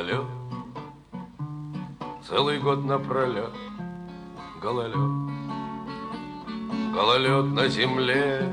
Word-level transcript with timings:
гололед, 0.00 0.24
Целый 2.26 2.58
год 2.58 2.84
напролет 2.84 3.52
гололед. 4.62 4.96
Гололед 6.94 7.46
на 7.46 7.68
земле, 7.68 8.48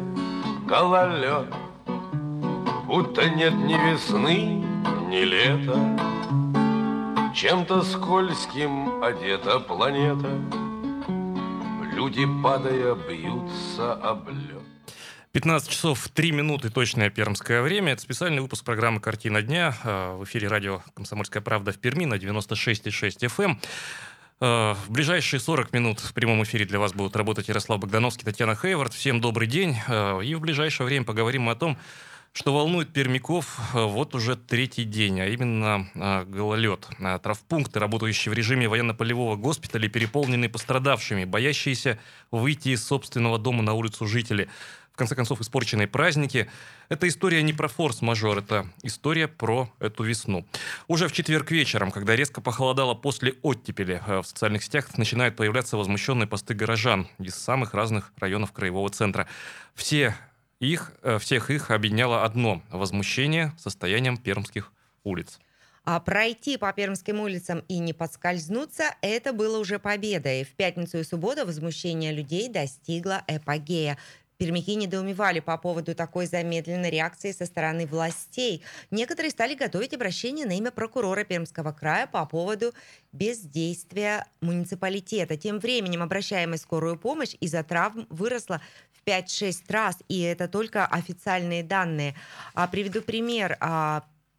гололед, 0.66 1.54
Будто 2.86 3.30
нет 3.30 3.54
ни 3.54 3.74
весны, 3.74 4.66
ни 5.08 5.24
лета, 5.24 5.80
Чем-то 7.34 7.84
скользким 7.84 9.04
одета 9.04 9.60
планета, 9.60 10.30
Люди, 11.94 12.28
падая, 12.44 12.96
бьются 12.96 13.94
об 13.94 14.30
лед. 14.30 14.57
15 15.38 15.70
часов 15.70 16.10
3 16.16 16.32
минуты 16.32 16.72
точное 16.72 17.12
пермское 17.12 17.62
время. 17.62 17.94
Это 17.94 18.02
специальный 18.02 18.42
выпуск 18.42 18.66
программы 18.66 19.00
«Картина 19.00 19.44
дня». 19.44 19.78
А, 19.84 20.18
в 20.18 20.24
эфире 20.24 20.48
радио 20.48 20.82
«Комсомольская 20.96 21.44
правда» 21.44 21.72
в 21.72 21.78
Перми 21.78 22.06
на 22.06 22.16
96,6 22.16 23.20
FM. 23.20 23.56
А, 24.40 24.74
в 24.74 24.90
ближайшие 24.90 25.40
40 25.40 25.74
минут 25.74 26.00
в 26.00 26.12
прямом 26.16 26.42
эфире 26.42 26.66
для 26.66 26.80
вас 26.80 26.92
будут 26.94 27.16
работать 27.16 27.50
Ярослав 27.50 27.80
Богдановский, 27.80 28.26
Татьяна 28.26 28.56
Хейвард. 28.56 28.94
Всем 28.94 29.22
добрый 29.22 29.48
день. 29.48 29.78
А, 29.88 30.20
и 30.22 30.34
в 30.34 30.42
ближайшее 30.42 30.88
время 30.88 31.06
поговорим 31.06 31.50
о 31.50 31.56
том, 31.56 31.78
что 32.34 32.52
волнует 32.52 32.92
пермяков 32.92 33.60
вот 33.74 34.16
уже 34.16 34.36
третий 34.36 34.86
день, 34.86 35.22
а 35.22 35.28
именно 35.28 35.88
гололед. 36.28 36.88
Травпункты, 37.22 37.80
работающие 37.80 38.32
в 38.32 38.36
режиме 38.36 38.68
военно-полевого 38.68 39.36
госпиталя, 39.36 39.88
переполнены 39.88 40.50
пострадавшими, 40.50 41.26
боящиеся 41.26 42.00
выйти 42.30 42.70
из 42.70 42.84
собственного 42.84 43.40
дома 43.40 43.64
на 43.64 43.74
улицу 43.74 44.06
жители 44.08 44.50
в 44.98 45.00
конце 45.00 45.14
концов, 45.14 45.42
испорченные 45.42 45.88
праздники. 45.88 46.50
Это 46.90 47.08
история 47.08 47.44
не 47.44 47.54
про 47.54 47.68
форс-мажор, 47.68 48.40
это 48.40 48.68
история 48.82 49.28
про 49.28 49.72
эту 49.78 50.04
весну. 50.04 50.44
Уже 50.88 51.08
в 51.08 51.12
четверг 51.12 51.52
вечером, 51.52 51.92
когда 51.92 52.16
резко 52.16 52.42
похолодало 52.42 52.96
после 52.96 53.36
оттепели, 53.44 54.02
э, 54.08 54.22
в 54.22 54.26
социальных 54.26 54.64
сетях 54.64 54.98
начинают 54.98 55.36
появляться 55.36 55.78
возмущенные 55.78 56.26
посты 56.26 56.56
горожан 56.56 57.08
из 57.20 57.36
самых 57.36 57.76
разных 57.76 58.12
районов 58.18 58.52
краевого 58.54 58.90
центра. 58.90 59.28
Все 59.76 60.16
их, 60.60 60.92
э, 61.04 61.20
всех 61.20 61.52
их 61.52 61.70
объединяло 61.70 62.24
одно– 62.24 62.64
возмущение 62.72 63.54
состоянием 63.60 64.18
пермских 64.18 64.74
улиц. 65.04 65.40
А 65.90 66.02
пройти 66.02 66.58
по 66.58 66.74
Пермским 66.74 67.22
улицам 67.22 67.64
и 67.70 67.78
не 67.78 67.94
подскользнуться– 67.94 68.94
это 69.02 69.32
было 69.32 69.58
уже 69.58 69.80
победой. 69.80 70.44
В 70.44 70.50
пятницу 70.50 70.98
и 70.98 71.04
субботу 71.04 71.46
возмущение 71.46 72.12
людей 72.12 72.50
достигло 72.50 73.24
эпогея. 73.28 73.98
Пермяки 74.38 74.76
недоумевали 74.76 75.40
по 75.40 75.58
поводу 75.58 75.96
такой 75.96 76.28
замедленной 76.28 76.92
реакции 76.92 77.32
со 77.32 77.48
стороны 77.48 77.88
властей. 77.88 78.64
Некоторые 78.92 79.32
стали 79.32 79.56
готовить 79.56 79.96
обращение 79.96 80.46
на 80.46 80.56
имя 80.56 80.70
прокурора 80.70 81.24
Пермского 81.24 81.72
края 81.72 82.06
по 82.06 82.24
поводу 82.28 82.74
бездействия 83.12 84.28
муниципалитета. 84.42 85.38
Тем 85.38 85.58
временем 85.58 86.04
обращаемая 86.04 86.60
скорую 86.60 87.00
помощь 87.00 87.36
из-за 87.40 87.64
травм 87.64 88.06
выросла 88.12 88.62
в 88.92 89.08
5-6 89.08 89.64
раз, 89.70 89.98
и 90.08 90.22
это 90.22 90.48
только 90.48 90.86
официальные 90.86 91.64
данные. 91.64 92.14
А, 92.54 92.68
приведу 92.68 93.02
пример. 93.02 93.58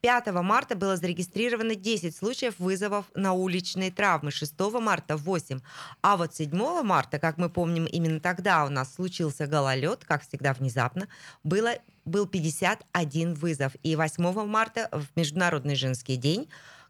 А, 0.01 0.21
5 0.21 0.33
марта 0.43 0.77
было 0.77 0.97
зарегистрировано 0.97 1.75
10 1.75 2.15
случаев 2.15 2.55
вызовов 2.59 3.07
на 3.15 3.33
уличные 3.33 3.91
травмы, 3.91 4.31
6 4.31 4.55
марта 4.81 5.17
8. 5.17 5.61
А 6.03 6.17
вот 6.17 6.35
7 6.37 6.83
марта, 6.83 7.19
как 7.19 7.37
мы 7.37 7.51
помним, 7.51 7.85
именно 7.85 8.21
тогда 8.21 8.65
у 8.65 8.69
нас 8.69 8.95
случился 8.95 9.49
гололед, 9.49 10.05
как 10.05 10.23
всегда 10.23 10.53
внезапно, 10.53 11.09
было, 11.43 11.75
был 12.05 12.27
51 12.27 13.35
вызов. 13.35 13.73
И 13.83 13.97
8 13.97 14.47
марта, 14.47 14.89
в 14.93 15.07
Международный 15.17 15.75
женский 15.75 16.17
день, 16.17 16.49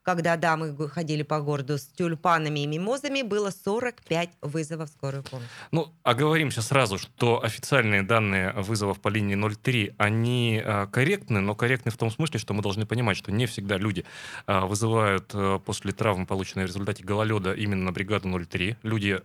когда 0.08 0.38
дамы 0.38 0.74
ходили 0.88 1.22
по 1.22 1.38
городу 1.40 1.76
с 1.76 1.86
тюльпанами 1.86 2.60
и 2.60 2.66
мимозами, 2.66 3.20
было 3.20 3.50
45 3.50 4.30
вызовов 4.40 4.88
скорой 4.88 5.22
помощи. 5.22 5.50
Ну, 5.70 5.92
оговоримся 6.02 6.62
сразу, 6.62 6.96
что 6.96 7.44
официальные 7.44 8.04
данные 8.04 8.52
вызовов 8.52 9.02
по 9.02 9.10
линии 9.10 9.36
03, 9.36 9.96
они 9.98 10.62
э, 10.64 10.86
корректны, 10.86 11.40
но 11.40 11.54
корректны 11.54 11.90
в 11.90 11.98
том 11.98 12.10
смысле, 12.10 12.40
что 12.40 12.54
мы 12.54 12.62
должны 12.62 12.86
понимать, 12.86 13.18
что 13.18 13.30
не 13.30 13.44
всегда 13.44 13.76
люди 13.76 14.06
э, 14.46 14.60
вызывают 14.60 15.30
э, 15.34 15.60
после 15.62 15.92
травмы, 15.92 16.24
полученной 16.24 16.64
в 16.64 16.68
результате 16.68 17.04
гололеда, 17.04 17.52
именно 17.52 17.84
на 17.84 17.92
бригаду 17.92 18.30
03. 18.30 18.76
Люди 18.82 19.20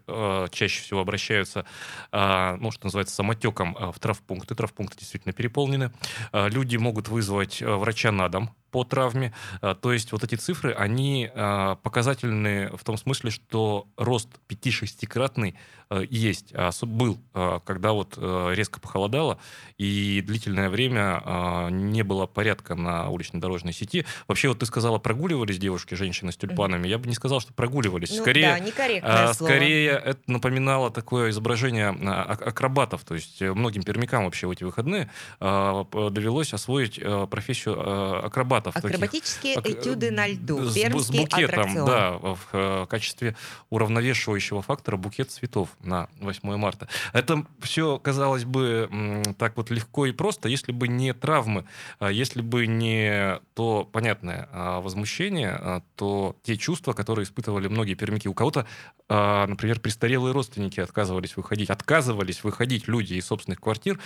чаще 0.51 0.81
всего 0.81 0.99
обращаются, 0.99 1.65
ну, 2.11 2.71
что 2.71 2.87
называется, 2.87 3.15
самотеком 3.15 3.73
в 3.93 3.97
травпункты. 3.99 4.53
Травпункты 4.53 4.99
действительно 4.99 5.31
переполнены. 5.31 5.93
Люди 6.33 6.75
могут 6.75 7.07
вызвать 7.07 7.61
врача 7.61 8.11
на 8.11 8.27
дом, 8.27 8.49
по 8.73 8.83
травме. 8.83 9.31
А, 9.61 9.75
то 9.75 9.93
есть 9.93 10.11
вот 10.11 10.23
эти 10.23 10.33
цифры, 10.33 10.73
они 10.73 11.29
а, 11.33 11.75
показательны 11.75 12.75
в 12.75 12.83
том 12.83 12.97
смысле, 12.97 13.29
что 13.29 13.87
рост 13.97 14.29
5-6-кратный 14.49 15.53
а, 15.53 15.82
есть, 16.09 16.53
был, 16.81 17.19
когда 17.65 17.91
вот 17.91 18.17
резко 18.17 18.79
похолодало, 18.79 19.39
и 19.77 20.21
длительное 20.25 20.69
время 20.69 21.67
не 21.71 22.03
было 22.03 22.25
порядка 22.25 22.75
на 22.75 23.09
уличной 23.09 23.39
дорожной 23.39 23.73
сети. 23.73 24.05
Вообще, 24.27 24.47
вот 24.49 24.59
ты 24.59 24.65
сказала, 24.65 24.97
прогуливались 24.99 25.57
девушки, 25.57 25.95
женщины 25.95 26.31
с 26.31 26.37
тюльпанами. 26.37 26.87
Я 26.87 26.97
бы 26.97 27.07
не 27.07 27.15
сказал, 27.15 27.39
что 27.39 27.53
прогуливались. 27.53 28.11
Ну, 28.11 28.21
скорее, 28.21 28.63
да, 29.01 29.33
скорее 29.33 29.91
это 29.91 30.21
напоминало 30.27 30.91
такое 30.91 31.31
изображение 31.31 31.89
акробатов. 31.89 33.03
То 33.03 33.15
есть 33.15 33.41
многим 33.41 33.83
пермякам 33.83 34.25
вообще 34.25 34.47
в 34.47 34.51
эти 34.51 34.63
выходные 34.63 35.09
довелось 35.39 36.53
освоить 36.53 36.99
профессию 37.29 38.25
акробатов. 38.25 38.75
Акробатические 38.75 39.55
таких, 39.55 39.79
этюды 39.79 40.11
на 40.11 40.27
льду. 40.27 40.63
С, 40.65 40.75
с 40.75 41.11
букетом, 41.11 41.45
аттракцион. 41.45 41.85
да, 41.85 42.17
в 42.51 42.87
качестве 42.87 43.35
уравновешивающего 43.69 44.61
фактора 44.61 44.97
букет 44.97 45.31
цветов 45.31 45.69
на 45.83 46.09
8 46.19 46.57
марта. 46.57 46.87
Это 47.13 47.45
все, 47.59 47.99
казалось 47.99 48.45
бы, 48.45 49.23
так 49.37 49.57
вот 49.57 49.69
легко 49.69 50.05
и 50.05 50.11
просто, 50.11 50.49
если 50.49 50.71
бы 50.71 50.87
не 50.87 51.13
травмы, 51.13 51.65
а 51.99 52.11
если 52.11 52.41
бы 52.41 52.67
не 52.67 53.39
то 53.53 53.87
понятное 53.91 54.49
а, 54.51 54.81
возмущение, 54.81 55.51
а, 55.51 55.81
то 55.95 56.35
те 56.43 56.57
чувства, 56.57 56.93
которые 56.93 57.25
испытывали 57.25 57.67
многие 57.67 57.95
пермяки. 57.95 58.27
У 58.27 58.33
кого-то, 58.33 58.65
например, 59.09 59.79
престарелые 59.79 60.33
родственники 60.33 60.79
отказывались 60.79 61.35
выходить, 61.35 61.69
отказывались 61.69 62.43
выходить 62.43 62.87
люди 62.87 63.15
из 63.15 63.25
собственных 63.25 63.59
квартир, 63.59 63.99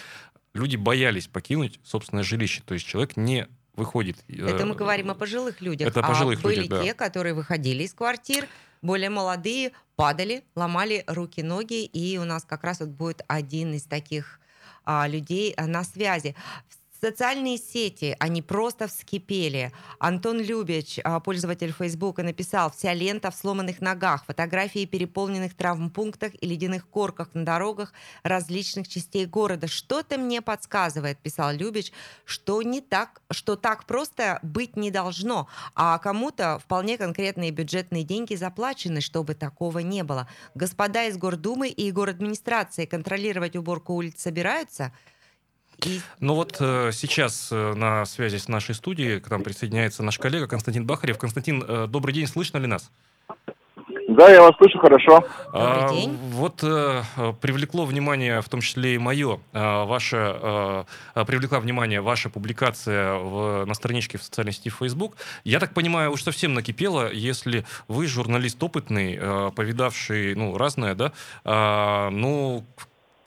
люди 0.54 0.76
боялись 0.76 1.28
покинуть 1.28 1.80
собственное 1.84 2.24
жилище. 2.24 2.62
То 2.66 2.74
есть 2.74 2.86
человек 2.86 3.16
не 3.16 3.48
выходит. 3.78 4.18
Это 4.28 4.66
мы 4.66 4.74
э, 4.74 4.78
говорим 4.78 5.12
о 5.12 5.16
пожилых 5.16 5.62
людях. 5.62 5.88
Это 5.88 6.02
о 6.02 6.08
пожилых 6.08 6.40
а 6.40 6.44
были 6.44 6.62
людях, 6.64 6.84
те, 6.84 6.94
которые 6.94 7.34
выходили 7.34 7.84
из 7.84 7.94
квартир, 7.94 8.48
более 8.82 9.10
молодые, 9.10 9.72
падали, 9.96 10.44
ломали 10.56 11.04
руки, 11.08 11.42
ноги, 11.42 11.86
и 11.86 12.18
у 12.18 12.26
нас 12.26 12.44
как 12.44 12.64
раз 12.64 12.80
вот 12.80 12.90
будет 12.90 13.24
один 13.28 13.74
из 13.74 13.84
таких 13.84 14.40
а, 14.86 15.08
людей 15.08 15.54
а, 15.58 15.68
на 15.68 15.84
связи. 15.84 16.36
Социальные 17.00 17.59
сети, 17.59 18.16
они 18.18 18.41
просто 18.41 18.88
вскипели. 18.88 19.72
Антон 20.00 20.40
Любич, 20.41 21.00
а, 21.03 21.19
пользователь 21.19 21.72
Фейсбука, 21.72 22.24
написал 22.24 22.72
«Вся 22.72 22.91
лента 22.94 23.30
в 23.30 23.35
сломанных 23.35 23.81
ногах, 23.81 24.25
фотографии 24.25 24.85
переполненных 24.85 25.56
травмпунктах 25.56 26.31
и 26.41 26.47
ледяных 26.47 26.88
корках 26.88 27.30
на 27.35 27.46
дорогах 27.46 27.94
различных 28.24 28.88
частей 28.88 29.28
города. 29.28 29.68
Что-то 29.68 30.18
мне 30.18 30.41
подсказывает»,— 30.41 31.19
писал 31.22 31.52
Любич, 31.52 31.91
«что 32.25 32.63
не 32.63 32.81
так, 32.81 33.22
что 33.29 33.56
так 33.56 33.85
просто 33.85 34.40
быть 34.41 34.75
не 34.75 34.90
должно, 34.90 35.47
а 35.75 36.00
кому-то 36.00 36.58
вполне 36.58 36.97
конкретные 36.97 37.52
бюджетные 37.52 38.03
деньги 38.03 38.34
заплачены, 38.34 39.02
чтобы 39.02 39.35
такого 39.35 39.79
не 39.79 40.03
было. 40.03 40.28
Господа 40.56 41.06
из 41.06 41.18
Гордумы 41.18 41.69
и 41.69 41.91
администрации 41.91 42.85
контролировать 42.85 43.55
уборку 43.55 43.94
улиц 43.94 44.20
собираются?» 44.20 44.91
И... 45.85 46.02
Ну 46.20 46.34
вот 46.34 46.58
э, 46.59 46.91
сейчас 46.91 47.50
э, 47.52 47.74
на 47.74 48.06
связи 48.06 48.38
с 48.38 48.47
нашей 48.47 48.76
студией 48.76 49.20
к 49.20 49.29
нам 49.29 49.44
присоединяется 49.44 50.03
наш 50.03 50.18
коллега 50.18 50.47
Константин 50.47 50.85
Бахарев. 50.85 51.18
Константин, 51.18 51.64
э, 51.68 51.88
добрый 51.88 52.14
день, 52.14 52.28
слышно 52.28 52.58
ли 52.58 52.68
нас? 52.68 52.90
Да, 54.08 54.29
я 54.29 54.41
вас 54.41 54.56
слышу 54.58 54.79
хорошо. 54.79 55.24
А, 55.53 55.90
вот 56.32 56.64
э, 56.64 57.03
привлекло 57.41 57.85
внимание, 57.85 58.41
в 58.41 58.50
том 58.50 58.62
числе 58.62 58.96
и 58.96 58.97
мое, 58.97 59.40
э, 59.53 59.84
ваша, 59.84 60.85
э, 61.14 61.26
привлекла 61.26 61.59
внимание 61.59 62.00
ваша 62.02 62.30
публикация 62.30 63.16
в, 63.16 63.66
на 63.66 63.73
страничке 63.73 64.18
в 64.18 64.23
социальной 64.23 64.53
сети 64.53 64.70
Facebook. 64.70 65.18
Я 65.44 65.59
так 65.59 65.73
понимаю, 65.73 66.12
уж 66.12 66.23
совсем 66.23 66.53
накипело, 66.53 67.12
если 67.12 67.66
вы 67.88 68.08
журналист 68.08 68.64
опытный, 68.64 69.18
э, 69.20 69.52
повидавший 69.53 70.35
ну, 70.35 70.58
разное, 70.58 70.96
да, 70.96 71.12
э, 71.44 72.09
ну, 72.09 72.66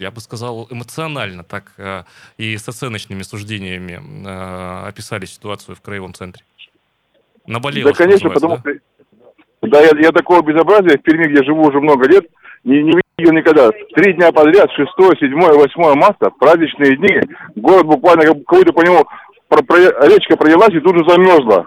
я 0.01 0.11
бы 0.11 0.21
сказал, 0.21 0.67
эмоционально 0.71 1.45
так 1.45 1.73
э, 1.77 2.03
и 2.39 2.57
с 2.57 2.67
оценочными 2.69 3.23
суждениями 3.23 4.01
э, 4.27 4.89
описали 4.89 5.27
ситуацию 5.27 5.77
в 5.77 5.83
краевом 5.83 6.15
центре? 6.15 6.43
Наболело, 7.47 7.91
Да, 7.91 7.97
конечно, 7.97 8.31
потому 8.31 8.59
что... 8.59 8.73
Да, 9.63 9.81
я, 9.81 9.91
я 10.01 10.11
такого 10.11 10.43
безобразия 10.43 10.97
в 10.97 11.03
Перми, 11.03 11.27
где 11.27 11.45
живу 11.45 11.69
уже 11.69 11.81
много 11.81 12.09
лет, 12.09 12.27
не, 12.65 12.83
не 12.83 12.99
видел 13.19 13.33
никогда. 13.35 13.71
Три 13.95 14.15
дня 14.15 14.33
подряд, 14.33 14.71
6, 14.73 14.91
7, 15.19 15.35
8 15.39 15.95
марта, 15.99 16.31
праздничные 16.31 16.97
дни, 16.97 17.21
город 17.57 17.87
буквально 17.87 18.25
как 18.25 18.37
будто 18.37 18.73
по 18.73 18.83
нему 18.83 19.05
про, 19.49 19.63
про, 19.63 19.77
речка 20.09 20.37
пролилась 20.37 20.75
и 20.75 20.81
тут 20.81 20.97
же 20.97 21.05
замерзла. 21.07 21.67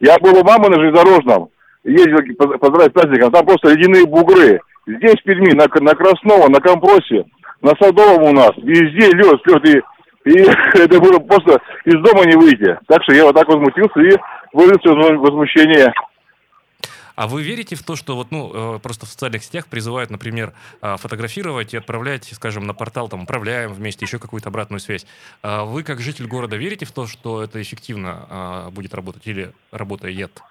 Я 0.00 0.18
был 0.18 0.36
у 0.36 0.42
мамы 0.42 0.68
на 0.68 0.80
железнодорожном, 0.80 1.50
ездил 1.84 2.36
поздравить 2.58 2.90
с 2.90 2.94
праздником, 2.94 3.30
там 3.30 3.46
просто 3.46 3.68
ледяные 3.68 4.04
бугры. 4.06 4.60
Здесь 4.84 5.20
в 5.20 5.22
Перми, 5.22 5.52
на, 5.54 5.68
на 5.80 5.94
Красново, 5.94 6.48
на 6.48 6.60
Компросе, 6.60 7.24
на 7.62 7.72
Садовом 7.80 8.24
у 8.24 8.32
нас, 8.32 8.50
везде 8.58 9.10
лед, 9.12 9.40
лед, 9.46 9.84
и, 10.24 10.30
и 10.30 10.38
это 10.74 11.00
было 11.00 11.18
просто 11.18 11.60
из 11.84 11.94
дома 12.02 12.26
не 12.26 12.36
выйти. 12.36 12.78
Так 12.86 13.02
что 13.04 13.14
я 13.14 13.24
вот 13.24 13.36
так 13.36 13.48
возмутился 13.48 14.00
и 14.00 14.16
выразил 14.52 15.20
возмущение. 15.20 15.92
А 17.14 17.28
вы 17.28 17.42
верите 17.42 17.76
в 17.76 17.82
то, 17.82 17.94
что 17.94 18.16
вот, 18.16 18.30
ну, 18.30 18.76
э, 18.76 18.78
просто 18.78 19.04
в 19.04 19.08
социальных 19.08 19.44
сетях 19.44 19.66
призывают, 19.66 20.10
например, 20.10 20.54
э, 20.80 20.96
фотографировать 20.96 21.74
и 21.74 21.76
отправлять, 21.76 22.24
скажем, 22.32 22.66
на 22.66 22.72
портал, 22.72 23.08
там, 23.08 23.24
управляем 23.24 23.72
вместе, 23.74 24.06
еще 24.06 24.18
какую-то 24.18 24.48
обратную 24.48 24.80
связь. 24.80 25.06
А 25.42 25.64
вы, 25.64 25.82
как 25.82 26.00
житель 26.00 26.26
города, 26.26 26.56
верите 26.56 26.86
в 26.86 26.92
то, 26.92 27.06
что 27.06 27.42
это 27.42 27.60
эффективно 27.60 28.26
а, 28.28 28.70
будет 28.70 28.94
работать 28.94 29.26
или 29.26 29.52
работает? 29.70 30.42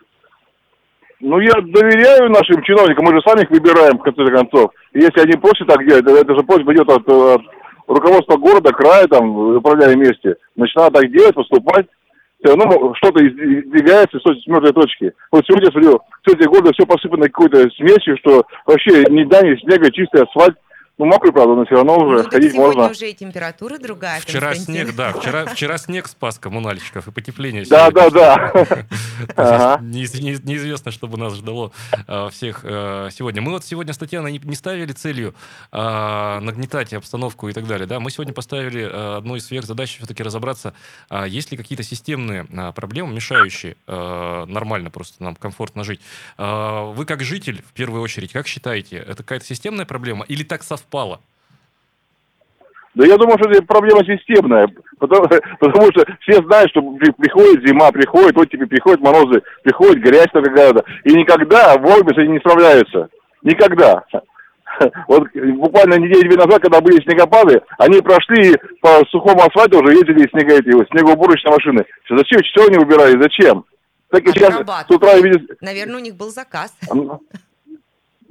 Ну, 1.22 1.40
я 1.40 1.54
доверяю 1.54 2.30
нашим 2.30 2.64
чиновникам, 2.64 3.06
мы 3.06 3.14
же 3.14 3.22
сами 3.26 3.44
их 3.44 3.50
выбираем, 3.52 3.98
в 3.98 4.04
конце 4.04 4.26
концов. 4.26 4.72
И 4.94 5.00
если 5.00 5.22
они 5.22 5.34
просят 5.34 5.68
так 5.68 5.86
делать, 5.88 6.06
это 6.06 6.36
же 6.36 6.44
просьба 6.44 6.74
идет 6.74 6.90
от, 6.90 7.08
от 7.08 7.42
руководства 7.88 8.38
города, 8.38 8.72
края, 8.72 9.08
там, 9.08 9.56
управляя 9.56 9.96
вместе. 9.96 10.36
Начинают 10.56 10.94
так 10.94 11.12
делать, 11.12 11.36
поступать 11.36 11.86
равно 12.44 12.94
что-то 12.96 13.20
двигается 13.20 14.18
с 14.20 14.48
мертвой 14.48 14.74
точки. 14.74 15.14
Вот 15.32 15.46
сегодня, 15.46 15.72
смотрю, 15.72 16.00
все 16.24 16.36
эти 16.36 16.74
все 16.74 16.86
посыпано 16.86 17.26
какой-то 17.26 17.70
смесью, 17.72 18.18
что 18.18 18.44
вообще 18.66 19.04
ни 19.10 19.24
да, 19.26 19.42
ни 19.42 19.56
снега, 19.58 19.92
чистый 19.92 20.24
асфальт, 20.24 20.58
ну, 21.02 21.08
мокрый, 21.08 21.34
правда, 21.34 21.56
но 21.56 21.66
все 21.66 21.76
равно 21.76 21.98
уже 21.98 22.24
ну, 22.24 22.30
ходить 22.30 22.54
сегодня 22.54 22.82
можно. 22.82 22.92
уже 22.92 23.10
и 23.10 23.14
температура 23.16 23.80
другая. 23.80 24.22
Вчера 24.22 24.54
снег, 24.54 24.96
да, 24.96 25.14
вчера, 25.14 25.46
вчера 25.48 25.80
снег 25.80 26.08
спас 26.08 26.38
коммунальщиков 26.38 27.08
и 27.08 27.12
потепление. 27.12 27.66
Да, 27.66 27.90
да, 27.90 28.12
да. 28.12 29.80
Неизвестно, 29.82 30.92
что 30.92 31.08
бы 31.08 31.18
нас 31.18 31.34
ждало 31.34 31.72
а, 32.08 32.30
всех 32.30 32.62
а, 32.64 33.10
сегодня. 33.10 33.42
Мы 33.42 33.52
вот 33.52 33.66
сегодня 33.66 33.94
с 33.94 33.98
Татьяной 33.98 34.38
не 34.38 34.56
ставили 34.56 34.92
целью 34.92 35.34
а, 35.72 36.40
нагнетать 36.40 36.94
обстановку 36.94 37.50
и 37.50 37.54
так 37.54 37.66
далее. 37.66 37.88
Да, 37.88 38.00
мы 38.00 38.12
сегодня 38.12 38.34
поставили 38.34 38.84
одну 38.84 39.38
из 39.38 39.48
сверх 39.48 39.66
задач 39.66 39.98
все-таки 39.98 40.22
разобраться, 40.22 40.76
есть 41.26 41.50
ли 41.50 41.58
какие-то 41.58 41.84
системные 41.84 42.46
проблемы, 42.76 43.12
мешающие 43.12 43.76
нормально 43.88 44.92
просто 44.92 45.24
нам 45.24 45.36
комфортно 45.36 45.84
жить. 45.84 46.02
Вы 46.38 47.06
как 47.06 47.24
житель, 47.24 47.64
в 47.68 47.74
первую 47.74 48.04
очередь, 48.04 48.32
как 48.32 48.46
считаете, 48.46 48.98
это 48.98 49.18
какая-то 49.24 49.46
системная 49.46 49.86
проблема 49.86 50.26
или 50.26 50.44
так 50.44 50.62
совпало? 50.62 50.91
Совпало? 50.92 51.22
Да 52.94 53.08
я 53.08 53.16
думаю, 53.16 53.38
что 53.40 53.50
это 53.50 53.64
проблема 53.64 54.04
системная, 54.04 54.68
потому, 55.00 55.26
потому 55.60 55.86
что 55.92 56.06
все 56.22 56.44
знают, 56.44 56.70
что 56.72 56.82
приходит 57.18 57.66
зима, 57.66 57.90
приходит, 57.92 58.36
вот 58.36 58.50
тебе 58.50 58.68
приходят 58.68 59.00
морозы, 59.00 59.42
приходит 59.64 60.04
грязь 60.04 60.28
какая-то, 60.34 60.84
и 61.06 61.14
никогда 61.14 61.78
вовремя 61.78 62.10
с 62.10 62.18
этим 62.18 62.34
не 62.34 62.40
справляются. 62.40 63.10
Никогда. 63.44 64.04
Вот 65.10 65.28
буквально 65.34 65.96
неделю-две 65.96 66.38
назад, 66.38 66.62
когда 66.62 66.80
были 66.80 67.04
снегопады, 67.04 67.62
они 67.78 68.00
прошли 68.00 68.56
по 68.82 69.06
сухому 69.10 69.42
асфальту, 69.42 69.80
уже 69.80 69.94
ездили 69.94 70.30
снега, 70.30 70.56
эти, 70.56 70.72
снегоуборочные 70.92 71.52
машины. 71.52 71.86
Зачем? 72.10 72.40
Что 72.46 72.68
они 72.68 72.78
убирали? 72.78 73.22
Зачем? 73.22 73.66
Так 74.10 74.24
и 74.24 74.32
сейчас 74.32 74.56
с 74.56 74.90
утра 74.90 75.16
видят... 75.20 75.42
Наверное, 75.60 75.98
у 75.98 76.00
них 76.00 76.16
был 76.16 76.30
заказ. 76.30 76.74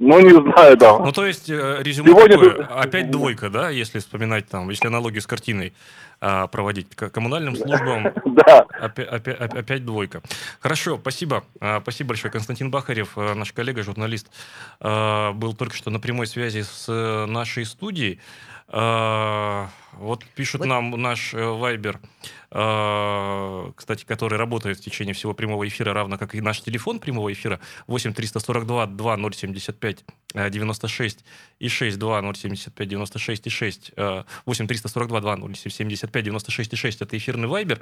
Ну, 0.03 0.19
не 0.19 0.31
знаю, 0.31 0.75
да. 0.77 0.97
Ну, 0.97 1.11
то 1.11 1.27
есть, 1.27 1.47
э, 1.47 1.77
резюме 1.79 2.09
Сегодня 2.09 2.35
такое, 2.35 2.53
ты... 2.55 2.63
опять 2.63 3.11
двойка, 3.11 3.51
да, 3.51 3.69
если 3.69 3.99
вспоминать 3.99 4.47
там, 4.47 4.67
если 4.71 4.87
аналогию 4.87 5.21
с 5.21 5.27
картиной 5.27 5.73
а, 6.19 6.47
проводить, 6.47 6.95
к 6.95 7.09
коммунальным 7.11 7.55
службам, 7.55 8.11
да. 8.25 8.65
опять, 8.79 9.07
опять, 9.07 9.39
опять 9.39 9.85
двойка. 9.85 10.23
Хорошо, 10.59 10.97
спасибо. 10.99 11.43
А, 11.59 11.81
спасибо 11.81 12.09
большое. 12.09 12.31
Константин 12.31 12.71
Бахарев, 12.71 13.15
э, 13.15 13.35
наш 13.35 13.53
коллега, 13.53 13.83
журналист, 13.83 14.27
а, 14.79 15.33
был 15.33 15.53
только 15.53 15.75
что 15.75 15.91
на 15.91 15.99
прямой 15.99 16.25
связи 16.25 16.63
с 16.63 16.85
э, 16.89 17.25
нашей 17.27 17.65
студией. 17.65 18.19
Вот 19.93 20.25
пишут 20.35 20.59
вот. 20.59 20.67
нам 20.67 20.91
наш 20.91 21.33
Вайбер. 21.33 21.99
А, 22.53 23.71
кстати, 23.75 24.03
который 24.03 24.37
работает 24.37 24.77
в 24.77 24.81
течение 24.83 25.13
всего 25.13 25.33
прямого 25.33 25.65
эфира, 25.65 25.93
равно 25.93 26.17
как 26.17 26.35
и 26.35 26.41
наш 26.41 26.61
телефон 26.61 26.99
прямого 26.99 27.31
эфира 27.31 27.61
8 27.87 28.13
342 28.13 28.87
2075 28.87 30.03
96 30.33 31.25
и 31.59 31.67
6 31.69 31.97
2075 31.97 32.87
96 32.87 33.47
и 33.47 33.49
6 33.49 33.91
8 34.45 34.67
342 34.67 35.35
2075 35.37 36.23
96 36.23 36.73
и 36.73 36.75
6 36.75 37.01
это 37.01 37.17
эфирный 37.17 37.47
вайбер, 37.47 37.79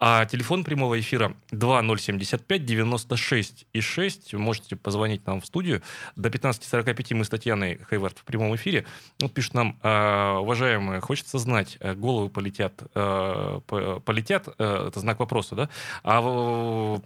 а 0.00 0.24
телефон 0.24 0.64
прямого 0.64 0.98
эфира 0.98 1.36
2075 1.50 2.64
96 2.64 3.66
и 3.72 3.80
6 3.80 4.34
можете 4.34 4.76
позвонить 4.76 5.26
нам 5.26 5.42
в 5.42 5.46
студию 5.46 5.82
до 6.16 6.30
15.45 6.30 7.14
мы 7.14 7.24
с 7.24 7.28
Татьяной 7.28 7.78
Хайвард 7.90 8.18
в 8.18 8.24
прямом 8.24 8.54
эфире. 8.56 8.86
Вот 9.20 9.34
пишет 9.34 9.54
нам, 9.54 9.78
а, 9.82 10.38
уважаемые, 10.38 11.00
хочется 11.00 11.37
знать, 11.38 11.76
э, 11.80 11.94
головы 11.94 12.28
полетят 12.28 12.82
а, 12.94 13.60
полетят, 13.60 14.48
э, 14.58 14.88
это 14.88 15.00
знак 15.00 15.18
вопроса, 15.20 15.54
да? 15.54 15.68
А 16.02 16.20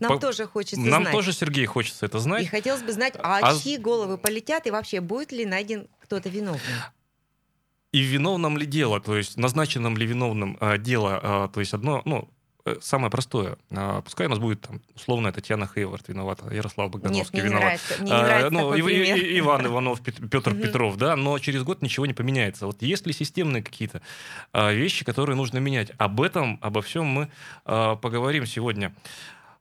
нам 0.00 0.12
по... 0.14 0.18
тоже 0.18 0.46
хочется 0.46 0.80
Нам 0.80 1.02
знать. 1.02 1.14
тоже, 1.14 1.32
Сергей, 1.32 1.66
хочется 1.66 2.06
это 2.06 2.18
знать. 2.18 2.44
И 2.44 2.46
хотелось 2.46 2.82
бы 2.82 2.92
знать, 2.92 3.14
а, 3.18 3.38
а 3.42 3.58
чьи 3.58 3.76
головы 3.76 4.18
полетят, 4.18 4.66
и 4.66 4.70
вообще 4.70 5.00
будет 5.00 5.32
ли 5.32 5.44
найден 5.44 5.88
кто-то 6.00 6.28
виновный? 6.28 6.60
И 7.92 8.02
в 8.02 8.06
виновном 8.06 8.56
ли 8.56 8.66
дело, 8.66 9.00
то 9.00 9.16
есть 9.16 9.36
назначенном 9.36 9.96
ли 9.96 10.06
виновным 10.06 10.56
э, 10.60 10.78
дело, 10.78 11.20
э, 11.22 11.48
то 11.52 11.60
есть 11.60 11.74
одно, 11.74 12.02
ну, 12.04 12.30
Э, 12.41 12.41
самое 12.80 13.10
простое. 13.10 13.56
А, 13.70 14.02
пускай 14.02 14.26
у 14.26 14.30
нас 14.30 14.38
будет 14.38 14.60
там, 14.60 14.80
условная 14.94 15.32
Татьяна 15.32 15.66
Хейвард 15.66 16.08
виновата, 16.08 16.52
Ярослав 16.54 16.90
Богдановский 16.90 17.40
Нет, 17.40 17.50
мне 17.50 17.54
виноват. 17.54 17.62
Не 17.62 17.68
нравится, 17.68 18.02
мне 18.02 18.10
не 18.10 18.22
нравится 18.22 18.46
а, 18.46 18.50
ну, 18.50 18.74
и, 18.74 18.80
и, 18.80 19.38
Иван 19.40 19.66
Иванов, 19.66 20.00
Петр 20.02 20.54
Петров, 20.54 20.96
да, 20.96 21.16
но 21.16 21.38
через 21.38 21.64
год 21.64 21.82
ничего 21.82 22.06
не 22.06 22.14
поменяется. 22.14 22.66
Вот 22.66 22.82
есть 22.82 23.06
ли 23.06 23.12
системные 23.12 23.62
какие-то 23.62 24.02
а, 24.52 24.72
вещи, 24.72 25.04
которые 25.04 25.36
нужно 25.36 25.58
менять? 25.58 25.90
Об 25.98 26.20
этом, 26.20 26.58
обо 26.62 26.82
всем 26.82 27.06
мы 27.06 27.30
а, 27.64 27.96
поговорим 27.96 28.46
сегодня. 28.46 28.94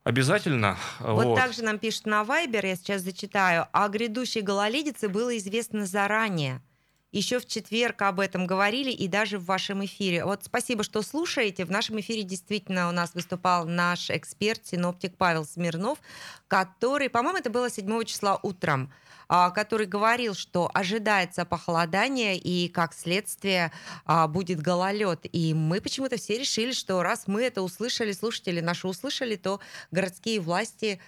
Обязательно. 0.04 0.78
Вот, 1.00 1.26
вот 1.26 1.36
также 1.36 1.64
нам 1.64 1.78
пишут 1.78 2.08
на 2.08 2.24
Вайбер, 2.24 2.66
я 2.66 2.76
сейчас 2.76 3.04
зачитаю, 3.04 3.68
о 3.72 3.88
грядущей 3.88 4.42
гололедице 4.42 5.10
было 5.10 5.38
известно 5.38 5.86
заранее. 5.86 6.62
Еще 7.12 7.40
в 7.40 7.46
четверг 7.46 8.04
об 8.04 8.22
этом 8.22 8.48
говорили 8.48 8.90
и 8.90 9.10
даже 9.10 9.38
в 9.38 9.44
вашем 9.44 9.84
эфире. 9.84 10.24
Вот 10.24 10.46
спасибо, 10.46 10.84
что 10.84 11.02
слушаете. 11.02 11.66
В 11.66 11.72
нашем 11.72 12.00
эфире 12.00 12.24
действительно 12.24 12.88
у 12.88 12.94
нас 12.94 13.14
выступал 13.14 13.66
наш 13.66 14.10
эксперт, 14.10 14.66
синоптик 14.66 15.18
Павел 15.18 15.44
Смирнов, 15.44 16.00
который, 16.48 17.10
по-моему, 17.10 17.40
это 17.40 17.50
было 17.50 17.70
7 17.70 18.06
числа 18.06 18.40
утром, 18.42 18.94
а, 19.28 19.50
который 19.50 19.88
говорил, 19.88 20.36
что 20.36 20.72
ожидается 20.74 21.44
похолодание 21.44 22.38
и, 22.38 22.70
как 22.70 22.94
следствие, 22.94 23.74
а, 24.06 24.30
будет 24.30 24.62
гололед. 24.62 25.20
И 25.34 25.54
мы 25.54 25.82
почему-то 25.82 26.16
все 26.16 26.38
решили, 26.38 26.72
что 26.72 27.04
раз 27.04 27.28
мы 27.28 27.44
это 27.44 27.62
услышали, 27.62 28.14
слушатели 28.14 28.62
наши 28.62 28.88
услышали, 28.88 29.36
то 29.36 29.60
городские 29.92 30.40
власти 30.40 31.02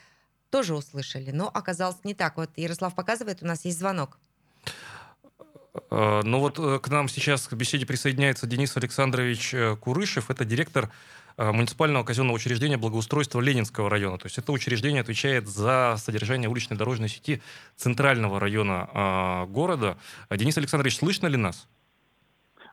тоже 0.50 0.76
услышали. 0.76 1.32
Но 1.32 1.50
оказалось 1.54 2.04
не 2.04 2.14
так. 2.14 2.36
Вот 2.36 2.50
Ярослав 2.58 2.94
показывает, 2.94 3.42
у 3.42 3.46
нас 3.46 3.64
есть 3.64 3.80
звонок. 3.80 4.20
Э, 5.90 6.22
ну 6.24 6.40
вот 6.40 6.60
э, 6.60 6.80
к 6.80 6.90
нам 6.90 7.10
сейчас 7.10 7.48
к 7.48 7.54
беседе 7.54 7.86
присоединяется 7.86 8.48
Денис 8.48 8.76
Александрович 8.78 9.54
э, 9.54 9.76
Курышев. 9.76 10.30
Это 10.30 10.46
директор 10.46 10.90
муниципального 11.36 12.04
казенного 12.04 12.36
учреждения 12.36 12.78
благоустройства 12.78 13.42
Ленинского 13.42 13.90
района. 13.90 14.20
То 14.20 14.28
есть 14.28 14.38
это 14.38 14.52
учреждение 14.52 15.02
отвечает 15.02 15.48
за 15.48 15.96
содержание 15.98 16.48
уличной 16.48 16.78
дорожной 16.78 17.10
сети 17.10 17.42
центрального 17.76 18.40
района 18.40 19.48
города. 19.50 19.98
Денис 20.30 20.56
Александрович, 20.60 20.98
слышно 20.98 21.26
ли 21.26 21.38
нас? 21.38 21.68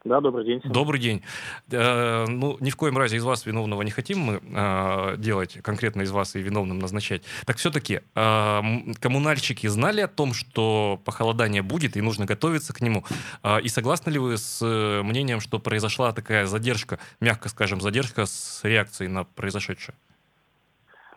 Да, 0.04 0.20
добрый 0.20 0.46
день. 0.46 0.60
Добрый 0.64 0.98
день. 0.98 1.22
Э, 1.70 2.24
ну, 2.26 2.56
ни 2.60 2.70
в 2.70 2.76
коем 2.76 2.96
разе 2.96 3.16
из 3.16 3.24
вас 3.24 3.44
виновного 3.44 3.82
не 3.82 3.90
хотим 3.90 4.18
мы 4.18 4.40
э, 4.42 5.16
делать, 5.18 5.58
конкретно 5.62 6.02
из 6.02 6.10
вас 6.10 6.36
и 6.36 6.40
виновным 6.40 6.78
назначать. 6.78 7.22
Так 7.44 7.58
все-таки 7.58 8.00
э, 8.14 8.60
коммунальщики 8.98 9.66
знали 9.66 10.00
о 10.00 10.08
том, 10.08 10.32
что 10.32 10.98
похолодание 11.04 11.60
будет 11.60 11.98
и 11.98 12.00
нужно 12.00 12.24
готовиться 12.24 12.72
к 12.72 12.80
нему? 12.80 13.04
Э, 13.42 13.60
и 13.60 13.68
согласны 13.68 14.10
ли 14.10 14.18
вы 14.18 14.38
с 14.38 14.60
э, 14.62 15.02
мнением, 15.02 15.40
что 15.40 15.58
произошла 15.58 16.12
такая 16.12 16.46
задержка, 16.46 16.98
мягко 17.20 17.50
скажем, 17.50 17.82
задержка 17.82 18.24
с 18.24 18.60
реакцией 18.64 19.08
на 19.08 19.24
произошедшее? 19.24 19.94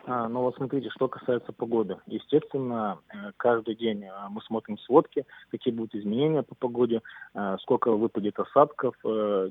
А, 0.06 0.28
ну 0.28 0.42
вот 0.42 0.56
смотрите, 0.56 0.90
что 0.90 1.08
касается 1.08 1.52
погоды. 1.52 1.96
Естественно, 2.06 2.98
э, 3.08 3.32
каждый 3.36 3.74
день 3.74 4.04
э, 4.04 4.10
мы 4.28 4.42
смотрим 4.42 4.78
сводки, 4.78 5.24
какие 5.50 5.72
будут 5.72 5.94
изменения 5.94 6.42
по 6.42 6.54
погоде, 6.54 7.00
э, 7.34 7.56
сколько 7.62 7.90
выпадет 7.92 8.38
осадков, 8.38 8.94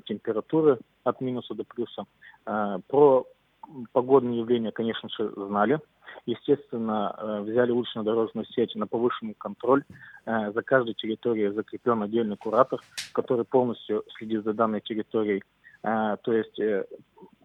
температуры 0.05 0.79
от 1.03 1.22
минуса 1.22 1.53
до 1.55 1.63
плюса. 1.63 2.05
Про 2.88 3.25
погодные 3.91 4.39
явления, 4.39 4.72
конечно 4.72 5.10
же, 5.10 5.31
знали. 5.36 5.79
Естественно, 6.25 7.41
взяли 7.43 7.72
улично-дорожную 7.72 8.45
сеть 8.45 8.75
на 8.75 8.88
повышенный 8.88 9.36
контроль. 9.38 9.83
За 10.25 10.62
каждой 10.63 10.93
территорией 10.93 11.51
закреплен 11.51 12.03
отдельный 12.03 12.38
куратор, 12.38 12.79
который 13.13 13.45
полностью 13.45 14.03
следит 14.17 14.43
за 14.43 14.53
данной 14.53 14.81
территорией. 14.81 15.43
То 15.81 16.17
есть 16.27 16.60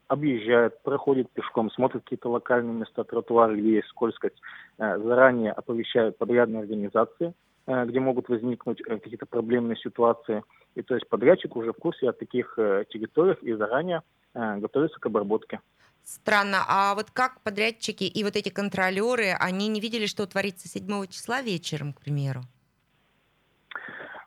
объезжают, 0.08 0.82
проходят 0.82 1.30
пешком, 1.30 1.70
смотрят 1.70 2.02
какие-то 2.02 2.30
локальные 2.30 2.74
места, 2.74 3.04
тротуары, 3.04 3.60
где 3.60 3.76
есть 3.76 3.88
скользкость, 3.88 4.40
э, 4.78 4.98
заранее 4.98 5.52
оповещают 5.52 6.16
подрядные 6.16 6.62
организации, 6.62 7.34
э, 7.66 7.84
где 7.84 8.00
могут 8.00 8.28
возникнуть 8.28 8.80
э, 8.80 8.98
какие-то 8.98 9.26
проблемные 9.26 9.76
ситуации. 9.76 10.42
И 10.74 10.82
то 10.82 10.94
есть 10.94 11.08
подрядчик 11.08 11.54
уже 11.56 11.72
в 11.72 11.76
курсе 11.76 12.08
о 12.08 12.12
таких 12.12 12.54
территориях 12.56 13.42
и 13.42 13.52
заранее 13.54 14.02
готовится 14.34 15.00
к 15.00 15.06
обработке. 15.06 15.60
Странно. 16.04 16.58
А 16.68 16.94
вот 16.94 17.10
как 17.10 17.40
подрядчики 17.42 18.04
и 18.04 18.22
вот 18.22 18.36
эти 18.36 18.50
контролеры, 18.50 19.34
они 19.38 19.68
не 19.68 19.80
видели, 19.80 20.06
что 20.06 20.26
творится 20.26 20.68
7 20.68 21.06
числа 21.08 21.42
вечером, 21.42 21.92
к 21.92 22.00
примеру? 22.00 22.42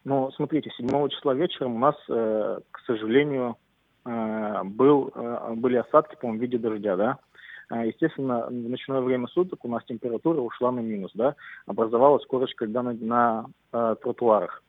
Но 0.03 0.31
смотрите, 0.31 0.69
7 0.77 1.09
числа 1.09 1.33
вечером 1.33 1.75
у 1.75 1.79
нас, 1.79 1.95
к 2.07 2.79
сожалению, 2.85 3.55
был, 4.03 5.11
э, 5.13 5.53
были 5.55 5.77
осадки, 5.77 6.15
по-моему, 6.15 6.39
в 6.39 6.41
виде 6.41 6.57
дождя, 6.57 6.95
да. 6.95 7.19
Э, 7.71 7.87
Естественно, 7.87 8.47
в 8.47 8.51
ночное 8.51 9.01
время 9.01 9.27
суток 9.27 9.63
у 9.65 9.67
нас 9.69 9.83
температура 9.85 10.41
ушла 10.41 10.71
на 10.71 10.79
минус, 10.79 11.11
да. 11.13 11.35
Образовалась 11.65 12.25
корочка 12.25 12.65
льда 12.65 12.83
на, 12.83 12.93
на 12.93 13.45
э, 13.71 13.95
тротуарах. 14.01 14.63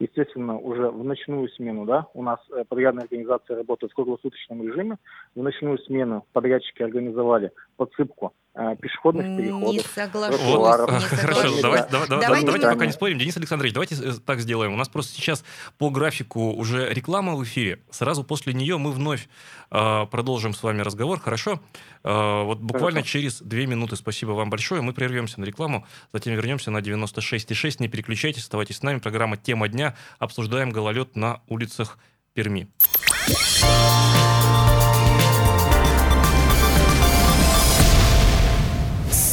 Естественно, 0.00 0.58
уже 0.58 0.90
в 0.90 1.04
ночную 1.04 1.48
смену, 1.50 1.84
да, 1.84 2.06
у 2.14 2.22
нас 2.22 2.40
э, 2.50 2.64
подрядная 2.68 3.04
организация 3.04 3.56
работает 3.56 3.92
в 3.92 3.94
круглосуточном 3.94 4.62
режиме. 4.62 4.96
В 5.34 5.42
ночную 5.42 5.78
смену 5.78 6.26
подрядчики 6.32 6.82
организовали 6.82 7.52
подсыпку 7.76 8.26
э, 8.26 8.43
пешеходных 8.80 9.26
Не 9.26 9.36
переходов. 9.38 9.86
соглашусь. 9.94 10.40
не 10.40 10.46
Хорошо, 10.46 11.40
соглашусь. 11.42 11.60
давай, 11.62 11.80
Да. 11.80 11.86
давай, 11.90 12.08
давай, 12.08 12.24
Давайте 12.26 12.46
давайте 12.46 12.66
не- 12.68 12.72
пока 12.74 12.86
не 12.86 12.92
спорим. 12.92 13.18
Денис 13.18 13.36
Александрович, 13.36 13.72
давайте 13.72 13.96
так 14.24 14.40
сделаем. 14.40 14.72
У 14.72 14.76
нас 14.76 14.88
просто 14.88 15.12
сейчас 15.14 15.44
по 15.76 15.90
графику 15.90 16.52
уже 16.52 16.88
реклама 16.92 17.34
в 17.34 17.42
эфире. 17.42 17.80
Сразу 17.90 18.22
после 18.22 18.52
нее 18.54 18.78
мы 18.78 18.92
вновь 18.92 19.28
э, 19.72 20.06
продолжим 20.10 20.54
с 20.54 20.62
вами 20.62 20.82
разговор, 20.82 21.18
хорошо? 21.18 21.60
Э, 22.04 22.44
вот 22.44 22.60
буквально 22.60 23.00
Хорошо. 23.00 23.12
через 23.12 23.40
две 23.42 23.66
минуты, 23.66 23.96
спасибо 23.96 24.30
вам 24.32 24.50
большое, 24.50 24.82
мы 24.82 24.92
прервемся 24.92 25.40
на 25.40 25.44
рекламу, 25.46 25.84
затем 26.12 26.34
вернемся 26.34 26.70
на 26.70 26.78
96,6. 26.80 27.80
Не 27.80 27.88
переключайтесь, 27.88 28.42
оставайтесь 28.42 28.76
с 28.76 28.82
нами. 28.82 28.98
Программа 29.00 29.36
«Тема 29.36 29.68
дня». 29.68 29.96
Обсуждаем 30.20 30.70
гололед 30.70 31.16
на 31.16 31.40
улицах 31.48 31.98
Перми. 32.34 32.68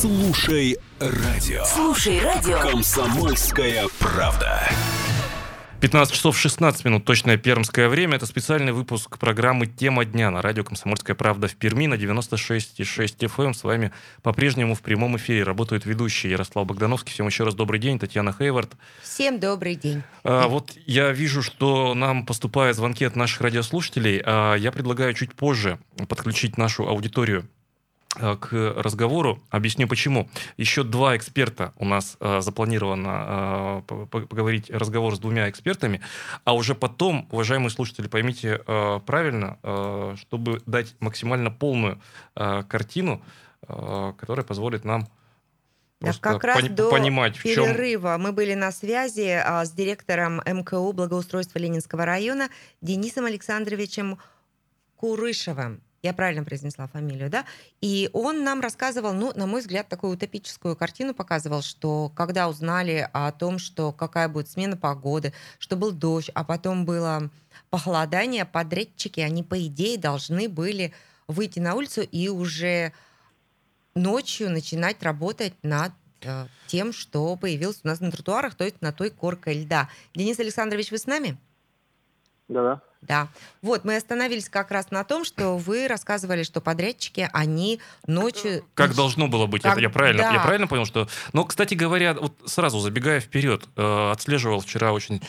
Слушай 0.02 0.80
радио. 1.00 1.64
Слушай 1.64 2.20
радио. 2.22 2.60
Комсомольская 2.60 3.86
правда. 4.00 4.68
15 5.80 6.16
часов 6.16 6.40
16 6.40 6.86
минут, 6.86 7.06
точное 7.06 7.38
пермское 7.38 7.88
время. 7.88 8.16
Это 8.16 8.26
специальный 8.26 8.72
выпуск 8.72 9.20
программы 9.20 9.68
«Тема 9.68 10.04
дня» 10.04 10.32
на 10.32 10.42
радио 10.42 10.64
«Комсомольская 10.64 11.16
правда» 11.16 11.48
в 11.48 11.56
Перми 11.56 11.86
на 11.86 11.94
96,6 11.94 13.16
FM. 13.20 13.46
Эм. 13.46 13.54
С 13.54 13.64
вами 13.64 13.92
по-прежнему 14.24 14.74
в 14.74 14.82
прямом 14.82 15.18
эфире 15.18 15.44
работают 15.44 15.86
ведущие 15.86 16.32
Ярослав 16.32 16.66
Богдановский. 16.66 17.14
Всем 17.14 17.28
еще 17.28 17.44
раз 17.44 17.54
добрый 17.54 17.80
день. 17.80 18.00
Татьяна 18.00 18.34
Хейвард. 18.34 18.72
Всем 19.04 19.40
добрый 19.40 19.76
день. 19.76 20.02
А, 20.24 20.48
вот 20.48 20.72
я 20.88 21.12
вижу, 21.12 21.44
что 21.44 21.94
нам 21.94 22.26
поступают 22.26 22.76
звонки 22.76 23.06
от 23.06 23.16
наших 23.16 23.42
радиослушателей. 23.42 24.20
А, 24.26 24.56
я 24.56 24.72
предлагаю 24.72 25.14
чуть 25.14 25.36
позже 25.36 25.78
подключить 26.08 26.58
нашу 26.58 26.88
аудиторию 26.88 27.48
к 28.14 28.52
разговору. 28.76 29.42
Объясню 29.50 29.88
почему. 29.88 30.30
Еще 30.58 30.84
два 30.84 31.16
эксперта 31.16 31.74
у 31.78 31.86
нас 31.86 32.18
а, 32.20 32.42
запланировано 32.42 33.84
по- 33.88 34.06
поговорить 34.06 34.70
разговор 34.70 35.16
с 35.16 35.20
двумя 35.20 35.50
экспертами, 35.50 36.02
а 36.44 36.54
уже 36.54 36.76
потом, 36.76 37.28
уважаемые 37.32 37.70
слушатели, 37.70 38.08
поймите 38.08 38.62
а, 38.68 39.00
правильно, 39.00 39.58
а, 39.64 40.16
чтобы 40.18 40.62
дать 40.66 40.94
максимально 41.00 41.52
полную 41.52 42.02
а, 42.36 42.64
картину, 42.64 43.22
а, 43.68 44.12
которая 44.14 44.46
позволит 44.46 44.84
нам 44.84 45.08
Да, 46.02 46.12
как 46.20 46.44
раз 46.44 46.58
пони- 46.62 46.68
до 46.70 46.90
понимать, 46.90 47.38
в 47.38 47.44
чем 47.44 47.66
перерыва 47.68 48.18
мы 48.20 48.34
были 48.34 48.56
на 48.56 48.72
связи 48.74 49.40
а, 49.42 49.64
с 49.64 49.72
директором 49.72 50.42
МКУ 50.46 50.92
благоустройства 50.92 51.60
Ленинского 51.60 52.04
района 52.06 52.50
Денисом 52.82 53.24
Александровичем 53.26 54.18
Курышевым. 54.98 55.82
Я 56.04 56.14
правильно 56.14 56.44
произнесла 56.44 56.88
фамилию, 56.88 57.30
да? 57.30 57.46
И 57.80 58.10
он 58.14 58.44
нам 58.44 58.60
рассказывал, 58.60 59.14
ну, 59.14 59.32
на 59.36 59.46
мой 59.46 59.62
взгляд, 59.62 59.88
такую 59.88 60.14
утопическую 60.14 60.76
картину 60.76 61.14
показывал, 61.14 61.62
что 61.62 62.12
когда 62.16 62.50
узнали 62.50 63.08
о 63.14 63.32
том, 63.32 63.60
что 63.60 63.92
какая 63.92 64.28
будет 64.28 64.50
смена 64.50 64.76
погоды, 64.76 65.32
что 65.60 65.76
был 65.76 65.92
дождь, 65.92 66.32
а 66.34 66.44
потом 66.44 66.86
было 66.86 67.30
похолодание, 67.70 68.46
подрядчики, 68.46 69.20
они, 69.20 69.44
по 69.44 69.64
идее, 69.68 70.00
должны 70.00 70.50
были 70.50 70.92
выйти 71.28 71.60
на 71.60 71.76
улицу 71.76 72.02
и 72.02 72.30
уже 72.30 72.94
ночью 73.94 74.50
начинать 74.50 75.04
работать 75.04 75.54
над 75.62 75.92
э, 76.22 76.48
тем, 76.66 76.94
что 76.94 77.36
появилось 77.36 77.82
у 77.84 77.88
нас 77.88 78.00
на 78.00 78.12
тротуарах, 78.12 78.56
то 78.56 78.64
есть 78.64 78.82
на 78.82 78.92
той 78.92 79.12
коркой 79.12 79.62
льда. 79.62 79.88
Денис 80.16 80.40
Александрович, 80.40 80.90
вы 80.90 80.98
с 80.98 81.06
нами? 81.06 81.38
Да-да. 82.52 82.82
Да. 83.02 83.30
Вот, 83.64 83.84
мы 83.84 83.96
остановились 83.96 84.48
как 84.48 84.70
раз 84.70 84.92
на 84.92 85.04
том, 85.04 85.26
что 85.26 85.58
вы 85.58 85.88
рассказывали, 85.88 86.44
что 86.44 86.62
подрядчики, 86.62 87.28
они 87.34 87.80
ночью... 88.06 88.64
Как 88.76 88.94
должно 88.94 89.28
было 89.28 89.48
быть, 89.48 89.64
Как- 89.64 89.74
это 89.74 89.82
я 89.82 89.90
правильно, 89.90 90.22
да. 90.24 90.34
я 90.34 90.40
правильно 90.40 90.68
понял, 90.68 90.86
что. 90.86 91.08
Но, 91.34 91.46
кстати 91.46 91.74
говоря, 91.74 92.14
вот 92.14 92.34
сразу 92.46 92.80
забегая 92.80 93.20
вперед, 93.20 93.68
э, 93.76 94.12
отслеживал 94.12 94.60
вчера 94.60 94.92
очень 94.92 95.22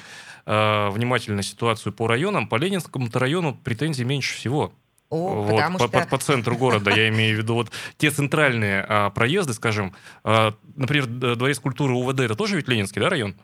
э, 0.44 0.88
внимательно 0.90 1.42
ситуацию 1.42 1.92
по 1.94 2.06
районам. 2.06 2.46
По 2.46 2.56
Ленинскому 2.56 3.08
району 3.14 3.54
претензий 3.64 4.04
меньше 4.04 4.34
всего. 4.34 4.74
О, 5.08 5.42
Вот, 5.42 5.50
потому 5.56 5.78
по, 5.78 5.88
что... 5.88 6.00
по- 6.00 6.06
по 6.06 6.18
центру 6.18 6.56
города, 6.56 6.90
я 6.90 7.08
имею 7.08 7.36
в 7.36 7.38
виду 7.38 7.54
вот 7.54 7.70
те 7.98 8.10
центральные 8.10 8.84
а, 8.88 9.10
проезды, 9.10 9.52
скажем, 9.54 9.94
а, 10.24 10.54
например, 10.74 11.06
Дворец 11.36 11.58
культуры 11.58 11.92
УВД, 11.94 12.20
это 12.20 12.34
тоже 12.34 12.56
ведь 12.56 12.66
Ленинский, 12.68 13.00
да, 13.00 13.08
район? 13.10 13.32
Да, 13.32 13.42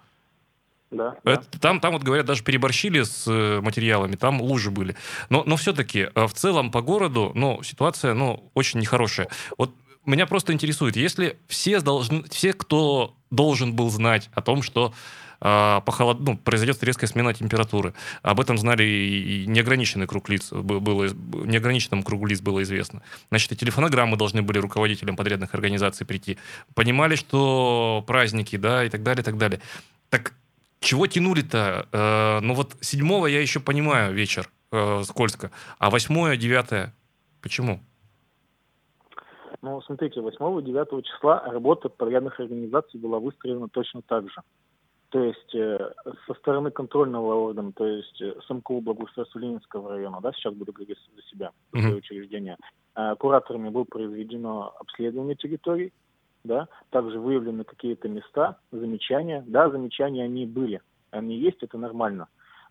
да. 0.90 1.16
Это- 1.25 1.59
там, 1.61 1.80
там 1.80 1.92
вот 1.92 2.02
говорят, 2.02 2.26
даже 2.26 2.42
переборщили 2.42 3.02
с 3.02 3.25
э, 3.26 3.61
материалами, 3.61 4.16
там 4.16 4.40
лужи 4.40 4.71
были. 4.71 4.97
Но, 5.28 5.45
но 5.45 5.57
все-таки 5.57 6.09
в 6.14 6.30
целом 6.33 6.71
по 6.71 6.80
городу, 6.83 7.33
ну, 7.35 7.62
ситуация, 7.62 8.14
ну, 8.14 8.50
очень 8.54 8.80
нехорошая. 8.80 9.28
Вот 9.57 9.75
меня 10.07 10.26
просто 10.26 10.52
интересует, 10.52 10.97
если 10.97 11.37
все 11.47 11.80
должны, 11.80 12.23
все, 12.30 12.52
кто 12.52 13.14
должен 13.30 13.75
был 13.75 13.90
знать 13.90 14.30
о 14.33 14.40
том, 14.40 14.62
что 14.62 14.95
а, 15.40 15.80
похолод... 15.83 16.21
ну, 16.21 16.37
произойдет 16.37 16.83
резкая 16.83 17.09
смена 17.09 17.33
температуры. 17.33 17.95
Об 18.23 18.40
этом 18.40 18.59
знали 18.59 18.83
и 18.83 19.47
неограниченный 19.47 20.07
круг 20.07 20.28
лиц, 20.28 20.50
бы- 20.50 20.80
было, 20.80 21.04
неограниченному 21.04 22.02
кругу 22.02 22.26
лиц 22.26 22.40
было 22.40 22.62
известно. 22.62 23.02
Значит, 23.28 23.52
и 23.52 23.57
телефонограммы 23.57 24.16
должны 24.16 24.42
были 24.42 24.59
руководителям 24.59 25.14
подрядных 25.14 25.54
организаций 25.54 26.07
прийти. 26.07 26.38
Понимали, 26.75 27.14
что 27.14 28.02
праздники, 28.07 28.57
да, 28.57 28.85
и 28.85 28.88
так 28.88 29.02
далее, 29.02 29.23
и 29.23 29.25
так 29.25 29.37
далее. 29.37 29.61
Так 30.11 30.33
чего 30.80 31.06
тянули-то? 31.06 31.88
Э, 31.92 32.40
ну 32.40 32.54
вот 32.54 32.76
седьмого 32.80 33.26
я 33.26 33.40
еще 33.40 33.61
понимаю 33.61 34.14
вечер 34.14 34.49
э, 34.73 35.02
скользко, 35.04 35.50
а 35.78 35.90
восьмое, 35.90 36.37
девятое 36.37 36.94
почему? 37.42 37.80
Ну, 39.61 39.80
смотрите, 39.82 40.20
8-9 40.20 41.02
числа 41.02 41.42
работа 41.47 41.88
подрядных 41.88 42.38
организаций 42.38 43.00
была 43.00 43.18
выстроена 43.18 43.68
точно 43.68 44.02
так 44.02 44.25
же. 44.28 44.40
То 45.11 45.25
есть 45.25 45.54
э, 45.54 45.78
со 46.26 46.35
стороны 46.35 46.70
контрольного 46.70 47.35
органа, 47.35 47.73
то 47.73 47.87
есть 47.87 48.20
э, 48.20 48.35
СМКУ 48.47 48.82
благоустройства 48.82 49.38
Ленинского 49.38 49.90
района, 49.90 50.20
да, 50.20 50.32
сейчас 50.32 50.52
буду 50.52 50.73
говорить 50.73 50.99
за 51.16 51.23
себя, 51.23 51.50
за 51.73 51.80
свое 51.80 51.97
учреждение, 51.97 52.56
э, 52.94 53.14
кураторами 53.18 53.70
было 53.70 53.85
произведено 53.85 54.75
обследование 54.78 55.35
территорий, 55.35 55.92
да, 56.45 56.68
также 56.90 57.18
выявлены 57.18 57.64
какие-то 57.64 58.09
места, 58.09 58.59
замечания, 58.71 59.45
да, 59.47 59.71
замечания 59.71 60.25
они 60.25 60.47
были, 60.47 60.80
они 61.11 61.37
есть, 61.37 61.62
это 61.62 61.78
нормально. 61.78 62.28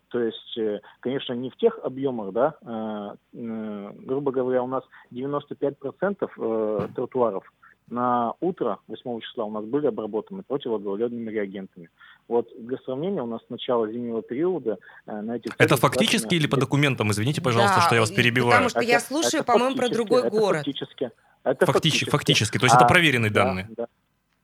То 0.08 0.20
есть, 0.20 0.56
э, 0.56 0.80
конечно, 1.00 1.34
не 1.34 1.50
в 1.50 1.56
тех 1.56 1.78
объемах, 1.82 2.32
да, 2.32 2.54
э, 2.62 3.16
э, 3.34 3.92
грубо 4.06 4.32
говоря, 4.32 4.62
у 4.62 4.66
нас 4.66 4.82
95% 5.10 6.30
э, 6.36 6.88
тротуаров 6.94 7.44
на 7.90 8.34
утро 8.40 8.78
8 8.86 9.20
числа 9.20 9.44
у 9.44 9.50
нас 9.50 9.64
были 9.64 9.86
обработаны 9.86 10.42
противогололедными 10.42 11.30
реагентами. 11.30 11.90
Вот 12.28 12.48
для 12.58 12.76
сравнения, 12.78 13.22
у 13.22 13.26
нас 13.26 13.40
с 13.46 13.48
начала 13.48 13.90
зимнего 13.90 14.22
периода 14.22 14.78
э, 15.06 15.20
на 15.20 15.36
этих... 15.36 15.52
Это 15.58 15.76
фактически 15.76 16.34
или 16.34 16.46
по 16.46 16.58
документам? 16.58 17.10
Извините, 17.10 17.40
пожалуйста, 17.40 17.76
Да, 17.76 17.86
что 17.86 17.94
я 17.94 18.02
вас 18.02 18.10
перебиваю. 18.10 18.52
потому 18.52 18.68
что- 18.68 18.80
я 18.82 19.00
слушаю, 19.00 19.44
по-моему, 19.44 19.76
про 19.76 19.88
другой 19.88 20.20
это 20.20 20.30
город. 20.30 20.58
Фактически. 20.58 21.10
Это 21.44 21.64
Фактически, 21.64 22.04
фактически. 22.04 22.10
фактически. 22.10 22.58
То 22.58 22.66
есть 22.66 22.74
А, 22.74 22.78
это 22.78 22.86
проверенные 22.86 23.30
Да, 23.30 23.44
данные. 23.44 23.68
Да, 23.76 23.86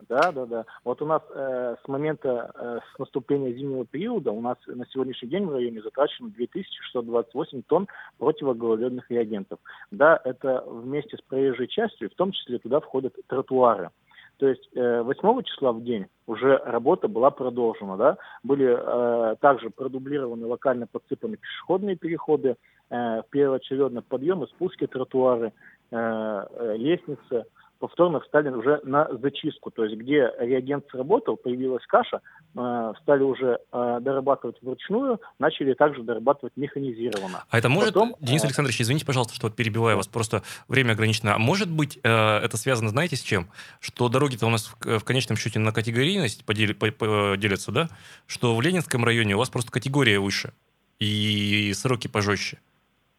да, 0.08 0.32
да. 0.32 0.46
да. 0.46 0.64
Вот 0.84 1.02
у 1.02 1.06
нас 1.06 1.22
э, 1.34 1.76
с 1.84 1.88
момента 1.88 2.50
э, 2.54 2.78
с 2.94 2.98
наступления 2.98 3.52
зимнего 3.52 3.84
периода 3.84 4.32
у 4.32 4.40
нас 4.40 4.56
на 4.66 4.86
сегодняшний 4.86 5.28
день 5.28 5.44
в 5.44 5.52
районе 5.52 5.82
затрачено 5.82 6.30
2628 6.30 7.62
тонн 7.66 7.88
противогололедных 8.18 9.10
реагентов. 9.10 9.58
Да, 9.90 10.20
это 10.24 10.64
вместе 10.66 11.16
с 11.16 11.20
проезжей 11.22 11.68
частью, 11.68 12.10
в 12.10 12.14
том 12.14 12.32
числе 12.32 12.58
туда 12.58 12.80
входят 12.80 13.14
тротуары. 13.26 13.90
То 14.38 14.48
есть 14.48 14.68
э, 14.74 15.02
8 15.02 15.42
числа 15.42 15.72
в 15.72 15.82
день 15.82 16.06
уже 16.26 16.56
работа 16.64 17.08
была 17.08 17.30
продолжена, 17.30 17.96
да, 17.96 18.16
были 18.42 18.66
э, 18.66 19.36
также 19.40 19.70
продублированы 19.70 20.46
локально 20.46 20.86
подсыпаны 20.86 21.36
пешеходные 21.36 21.96
переходы, 21.96 22.56
э, 22.90 23.22
первоочередно 23.30 24.02
подъемы, 24.02 24.46
спуски, 24.48 24.86
тротуары, 24.86 25.52
э, 25.90 25.96
э, 25.96 26.76
лестницы, 26.76 27.44
повторно 27.78 28.20
встали 28.20 28.48
уже 28.48 28.80
на 28.84 29.08
зачистку, 29.20 29.70
то 29.70 29.84
есть 29.84 29.96
где 29.96 30.32
реагент 30.38 30.84
сработал, 30.90 31.36
появилась 31.36 31.84
каша, 31.86 32.20
э, 32.56 32.92
стали 33.02 33.22
уже 33.22 33.58
э, 33.72 33.98
дорабатывать 34.00 34.60
вручную, 34.62 35.20
начали 35.38 35.74
также 35.74 36.02
дорабатывать 36.02 36.52
механизированно. 36.56 37.44
А 37.48 37.58
это 37.58 37.68
может, 37.68 37.94
Потом, 37.94 38.16
Денис 38.20 38.42
э, 38.42 38.46
Александрович, 38.46 38.80
извините, 38.80 39.06
пожалуйста, 39.06 39.34
что 39.34 39.50
перебиваю 39.50 39.96
вас, 39.96 40.08
просто 40.08 40.42
время 40.68 40.92
ограничено. 40.92 41.34
А 41.34 41.38
может 41.38 41.70
быть, 41.70 41.98
э, 42.02 42.08
это 42.08 42.56
связано, 42.56 42.90
знаете, 42.90 43.16
с 43.16 43.22
чем? 43.22 43.48
Что 43.80 44.08
дороги-то 44.08 44.46
у 44.46 44.50
нас 44.50 44.66
в, 44.66 44.98
в 44.98 45.04
конечном 45.04 45.36
счете 45.36 45.58
на 45.58 45.72
категорийность 45.72 46.44
подели- 46.46 46.74
по- 46.74 46.90
по- 46.92 47.36
делятся, 47.36 47.72
да? 47.72 47.88
Что 48.26 48.54
в 48.54 48.60
Ленинском 48.60 49.04
районе 49.04 49.34
у 49.34 49.38
вас 49.38 49.50
просто 49.50 49.70
категория 49.70 50.18
выше 50.18 50.52
и 50.98 51.72
сроки 51.74 52.08
пожестче. 52.08 52.60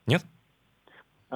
Нет? 0.07 0.23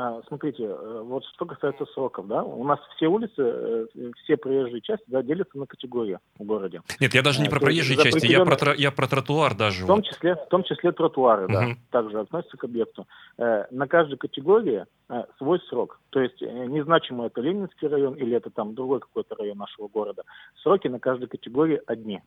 А, 0.01 0.21
Смотрите, 0.27 0.63
э, 0.63 1.01
вот 1.03 1.25
что 1.25 1.45
касается 1.45 1.85
сроков, 1.87 2.25
да, 2.27 2.41
у 2.41 2.63
нас 2.63 2.79
все 2.95 3.07
улицы, 3.07 3.33
э, 3.37 3.87
все 4.23 4.37
проезжие 4.37 4.79
части, 4.79 5.03
да, 5.07 5.21
делятся 5.21 5.57
на 5.57 5.65
категории 5.65 6.19
в 6.37 6.45
городе. 6.45 6.81
Нет, 7.01 7.13
я 7.13 7.21
даже 7.21 7.41
не 7.41 7.47
А, 7.47 7.49
про 7.49 7.57
есть 7.57 7.65
проезжие 7.65 7.97
за 7.97 8.03
части, 8.03 8.25
я 8.27 8.45
про, 8.45 8.73
я 8.75 8.91
про 8.91 9.07
тротуар 9.07 9.55
даже. 9.55 9.83
В 9.83 9.87
том 9.87 10.01
числе, 10.01 10.35
в 10.35 10.47
том 10.47 10.63
числе 10.63 10.93
тротуары, 10.93 11.47
да, 11.49 11.61
Мгм. 11.63 11.79
также 11.91 12.17
относятся 12.17 12.55
к 12.55 12.63
объекту. 12.63 13.07
Э, 13.37 13.65
На 13.71 13.87
каждой 13.87 14.17
категории 14.17 14.85
свой 15.37 15.59
срок. 15.69 15.99
То 16.11 16.21
есть 16.21 16.39
незначимо 16.39 17.25
это 17.25 17.41
Ленинский 17.41 17.87
район 17.87 18.13
или 18.13 18.37
это 18.37 18.51
там 18.51 18.75
другой 18.75 18.99
какой-то 18.99 19.35
район 19.35 19.57
нашего 19.57 19.87
города. 19.87 20.23
Сроки 20.61 20.87
на 20.87 20.99
каждой 20.99 21.27
категории 21.27 21.81
одни. 21.87 22.21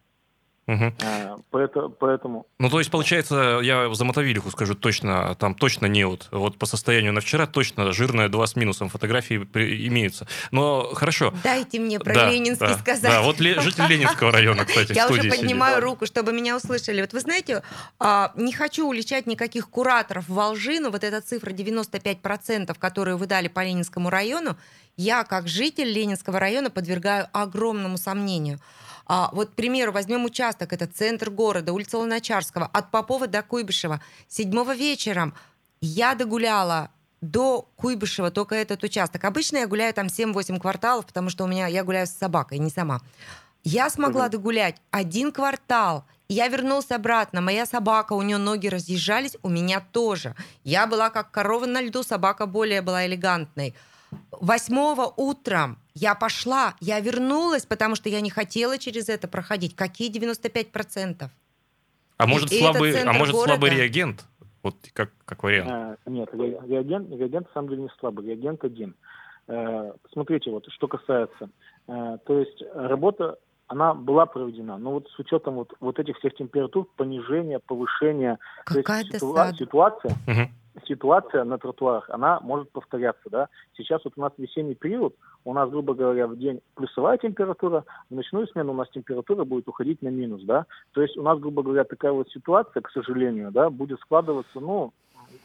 Мгм. 0.66 0.94
Э, 1.02 1.36
поэто- 1.50 1.88
Поэтому 1.98 2.46
Ну, 2.60 2.70
то 2.70 2.78
есть, 2.78 2.90
получается, 2.90 3.58
я 3.62 3.92
за 3.92 4.04
мотовилиху 4.04 4.50
скажу 4.52 4.74
точно, 4.76 5.34
там 5.34 5.54
точно 5.56 5.86
не 5.86 6.04
вот. 6.04 6.28
Вот 6.30 6.56
по 6.56 6.66
состоянию 6.66 7.12
на 7.12 7.20
вчера 7.20 7.46
точно 7.48 7.92
жирная 7.92 8.28
2 8.28 8.46
с 8.46 8.54
минусом 8.54 8.88
фотографии 8.88 9.38
при- 9.38 9.88
имеются. 9.88 10.28
Но 10.52 10.82
хорошо. 10.94 11.34
Дайте 11.42 11.80
мне 11.80 11.98
про 11.98 12.14
Да, 12.14 12.30
Ленинский 12.30 12.68
да, 12.68 12.78
сказать. 12.78 13.10
Да, 13.10 13.22
вот 13.22 13.40
ле- 13.40 13.60
житель 13.60 13.86
Ленинского 13.88 14.30
района, 14.30 14.64
кстати, 14.64 14.92
Я 14.92 15.08
уже 15.08 15.22
сидит. 15.22 15.36
поднимаю 15.36 15.80
руку, 15.80 16.06
чтобы 16.06 16.32
меня 16.32 16.56
услышали. 16.56 17.00
Вот 17.00 17.12
вы 17.12 17.18
знаете, 17.20 17.62
а, 17.98 18.30
не 18.36 18.52
хочу 18.52 18.86
уличать 18.88 19.26
никаких 19.26 19.68
кураторов 19.68 20.28
во 20.28 20.50
лжи, 20.50 20.78
но 20.78 20.90
вот 20.90 21.02
эта 21.02 21.20
цифра 21.20 21.50
95%, 21.50 22.78
которую 22.78 23.16
вы 23.18 23.26
дали 23.26 23.48
по 23.48 23.64
Ленинскому 23.64 24.10
району, 24.10 24.56
я, 24.96 25.24
как 25.24 25.48
житель 25.48 25.88
Ленинского 25.90 26.38
района, 26.38 26.70
подвергаю 26.70 27.26
огромному 27.32 27.96
сомнению. 27.98 28.58
А, 29.06 29.30
вот, 29.32 29.50
к 29.50 29.54
примеру, 29.54 29.92
возьмем 29.92 30.24
участок, 30.24 30.72
это 30.72 30.86
центр 30.86 31.30
города, 31.30 31.72
улица 31.72 31.98
Луначарского, 31.98 32.66
от 32.72 32.90
Попова 32.90 33.26
до 33.26 33.42
Куйбышева. 33.42 34.00
Седьмого 34.28 34.74
вечером 34.74 35.34
я 35.80 36.14
догуляла 36.14 36.90
до 37.20 37.68
Куйбышева 37.76 38.30
только 38.30 38.54
этот 38.54 38.82
участок. 38.84 39.24
Обычно 39.24 39.58
я 39.58 39.66
гуляю 39.66 39.94
там 39.94 40.06
7-8 40.06 40.58
кварталов, 40.60 41.06
потому 41.06 41.30
что 41.30 41.44
у 41.44 41.46
меня 41.46 41.66
я 41.68 41.84
гуляю 41.84 42.06
с 42.06 42.10
собакой, 42.10 42.58
не 42.58 42.70
сама. 42.70 43.00
Я 43.64 43.90
смогла 43.90 44.22
Мгм. 44.24 44.30
догулять 44.32 44.76
один 44.90 45.30
квартал. 45.30 46.04
Я 46.28 46.48
вернулся 46.48 46.96
обратно. 46.96 47.40
Моя 47.40 47.64
собака, 47.66 48.14
у 48.14 48.22
нее 48.22 48.38
ноги 48.38 48.66
разъезжались, 48.66 49.36
у 49.42 49.48
меня 49.48 49.80
тоже. 49.92 50.34
Я 50.64 50.86
была 50.86 51.10
как 51.10 51.30
корова 51.30 51.66
на 51.66 51.80
льду, 51.80 52.02
собака 52.02 52.46
более 52.46 52.82
была 52.82 53.06
элегантной. 53.06 53.74
Восьмого 54.30 55.12
утром 55.16 55.78
я 55.94 56.14
пошла, 56.14 56.74
я 56.80 57.00
вернулась, 57.00 57.66
потому 57.66 57.94
что 57.96 58.08
я 58.08 58.20
не 58.20 58.30
хотела 58.30 58.78
через 58.78 59.08
это 59.08 59.28
проходить. 59.28 59.76
Какие 59.76 60.10
95%? 60.10 61.28
А 62.18 62.26
может, 62.26 62.52
И 62.52 62.58
слабый, 62.60 63.00
а 63.02 63.12
может 63.12 63.34
города. 63.34 63.52
слабый 63.54 63.70
реагент? 63.70 64.24
Вот 64.62 64.76
как, 64.92 65.10
как 65.24 65.42
вариант. 65.42 65.98
Э, 66.06 66.10
Нет, 66.10 66.28
ре- 66.32 66.60
реагент, 66.68 67.10
реагент 67.10 67.48
на 67.48 67.52
самом 67.52 67.68
деле 67.70 67.82
не 67.82 67.88
слабый, 67.98 68.26
реагент 68.26 68.62
один. 68.64 68.94
Э, 69.48 69.92
Смотрите, 70.12 70.50
вот 70.50 70.66
что 70.70 70.86
касается, 70.86 71.50
э, 71.88 72.18
то 72.24 72.38
есть 72.38 72.62
работа, 72.74 73.38
она 73.66 73.92
была 73.94 74.26
проведена, 74.26 74.78
но 74.78 74.92
вот 74.92 75.08
с 75.08 75.18
учетом 75.18 75.54
вот, 75.56 75.72
вот 75.80 75.98
этих 75.98 76.16
всех 76.18 76.34
температур, 76.36 76.86
понижения, 76.96 77.58
повышения, 77.58 78.38
то 78.66 78.74
есть 78.74 78.86
Какая 78.86 79.04
ситуа- 79.04 79.34
досада. 79.34 79.56
ситуация, 79.56 80.16
Мгм. 80.28 80.50
Ситуация 80.86 81.44
на 81.44 81.58
тротуарах, 81.58 82.08
она 82.10 82.40
может 82.40 82.70
повторяться, 82.70 83.28
да. 83.30 83.48
Сейчас 83.76 84.04
вот 84.04 84.14
у 84.16 84.20
нас 84.20 84.32
весенний 84.38 84.74
период, 84.74 85.14
у 85.44 85.52
нас, 85.52 85.70
грубо 85.70 85.94
говоря, 85.94 86.26
в 86.26 86.36
день 86.36 86.60
плюсовая 86.74 87.18
температура, 87.18 87.84
в 88.10 88.14
ночную 88.14 88.46
смену 88.48 88.72
у 88.72 88.76
нас 88.76 88.88
температура 88.90 89.44
будет 89.44 89.68
уходить 89.68 90.02
на 90.02 90.08
минус, 90.08 90.42
да. 90.44 90.66
То 90.92 91.02
есть 91.02 91.16
у 91.16 91.22
нас, 91.22 91.38
грубо 91.38 91.62
говоря, 91.62 91.84
такая 91.84 92.12
вот 92.12 92.30
ситуация, 92.30 92.80
к 92.80 92.90
сожалению, 92.90 93.50
да, 93.52 93.70
будет 93.70 94.00
складываться, 94.00 94.60
ну, 94.60 94.92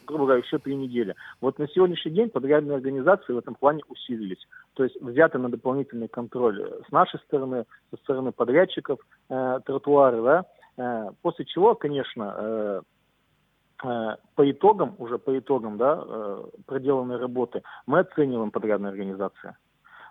грубо 0.06 0.26
говоря, 0.26 0.44
еще 0.44 0.58
три 0.58 0.76
недели. 0.76 1.16
Вот 1.42 1.60
на 1.60 1.68
сегодняшний 1.68 2.12
день 2.12 2.30
подрядные 2.30 2.76
организации 2.76 3.34
в 3.34 3.38
этом 3.38 3.56
плане 3.56 3.84
усилились. 3.90 4.48
То 4.74 4.84
есть 4.84 5.00
взяты 5.02 5.38
на 5.38 5.50
дополнительный 5.50 6.08
контроль 6.08 6.82
с 6.88 6.92
нашей 6.92 7.20
стороны, 7.22 7.66
со 7.92 7.98
стороны 7.98 8.32
подрядчиков 8.32 9.00
э, 9.30 9.60
тротуары, 9.66 10.22
да. 10.22 10.46
Э, 10.78 11.12
после 11.22 11.46
чего, 11.46 11.76
конечно, 11.76 12.36
э, 12.38 12.82
по 13.78 14.52
итогам, 14.52 14.96
уже 14.98 15.18
по 15.18 15.38
итогам 15.38 15.78
да, 15.78 16.04
э, 16.04 16.44
проделанной 16.66 17.18
работы, 17.18 17.63
мы 17.86 18.00
оцениваем 18.00 18.52
подрядные 18.52 18.90
организации. 18.90 19.56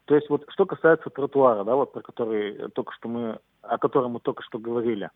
То 0.05 0.15
есть 0.15 0.31
вот 0.31 0.45
что 0.49 0.67
касается 0.67 1.11
тротуара, 1.11 1.65
да, 1.65 1.75
вот 1.75 1.93
про 1.93 2.01
который 2.01 2.71
только 2.71 2.93
что 2.93 3.09
мы, 3.09 3.39
о 3.63 3.79
котором 3.79 4.13
мы 4.13 4.21
только 4.21 4.43
что 4.45 4.59
говорили, 4.59 5.11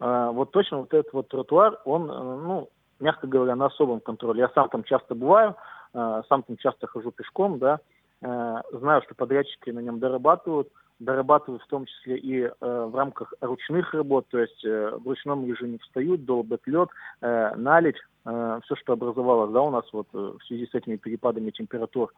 э, 0.00 0.30
вот 0.32 0.50
точно 0.50 0.78
вот 0.78 0.92
этот 0.92 1.12
вот 1.12 1.28
тротуар, 1.28 1.78
он, 1.84 2.10
э, 2.10 2.14
ну, 2.14 2.68
мягко 2.98 3.26
говоря, 3.26 3.54
на 3.54 3.66
особом 3.66 4.00
контроле. 4.00 4.40
Я 4.40 4.48
сам 4.48 4.68
там 4.68 4.82
часто 4.82 5.14
бываю, 5.14 5.56
э, 5.94 6.22
сам 6.28 6.42
там 6.42 6.56
часто 6.56 6.88
хожу 6.88 7.12
пешком, 7.12 7.58
да, 7.58 7.78
э, 8.20 8.60
знаю, 8.72 9.02
что 9.02 9.14
подрядчики 9.14 9.70
на 9.70 9.80
нем 9.80 10.00
дорабатывают, 10.00 10.68
дорабатывают 11.02 11.62
в 11.62 11.66
том 11.66 11.86
числе 11.86 12.16
и 12.18 12.42
э, 12.42 12.50
в 12.60 12.94
рамках 12.94 13.34
ручных 13.40 13.92
работ, 13.94 14.26
то 14.30 14.38
есть 14.38 14.64
э, 14.64 14.96
в 14.96 15.06
ручном 15.06 15.46
режиме 15.46 15.78
встают, 15.78 16.24
долбят 16.24 16.60
лед, 16.66 16.88
э, 17.20 17.54
налить, 17.56 17.96
э, 18.24 18.60
все, 18.64 18.76
что 18.76 18.92
образовалось, 18.94 19.52
да, 19.52 19.60
у 19.62 19.70
нас 19.70 19.84
вот 19.92 20.08
э, 20.14 20.18
в 20.18 20.44
связи 20.46 20.66
с 20.66 20.74
этими 20.74 20.96
перепадами 20.96 21.50
температур. 21.50 22.12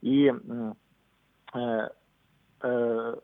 И 0.00 0.32
э, 1.54 1.88
э, 2.62 3.16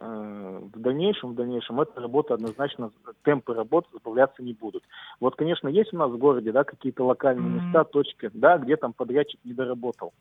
в 0.00 0.80
дальнейшем, 0.80 1.30
в 1.30 1.34
дальнейшем 1.36 1.80
эта 1.80 2.00
работа 2.00 2.34
однозначно, 2.34 2.90
темпы 3.22 3.54
работы 3.54 3.88
сбавляться 3.94 4.42
не 4.42 4.52
будут. 4.52 4.82
Вот, 5.20 5.36
конечно, 5.36 5.68
есть 5.68 5.94
у 5.94 5.96
нас 5.96 6.10
в 6.10 6.18
городе, 6.18 6.50
да, 6.50 6.64
какие-то 6.64 7.04
локальные 7.04 7.60
места, 7.60 7.84
точки, 7.84 8.30
да, 8.34 8.58
где 8.58 8.76
там 8.76 8.92
подрядчик 8.92 9.38
не 9.44 9.52
доработал. 9.52 10.12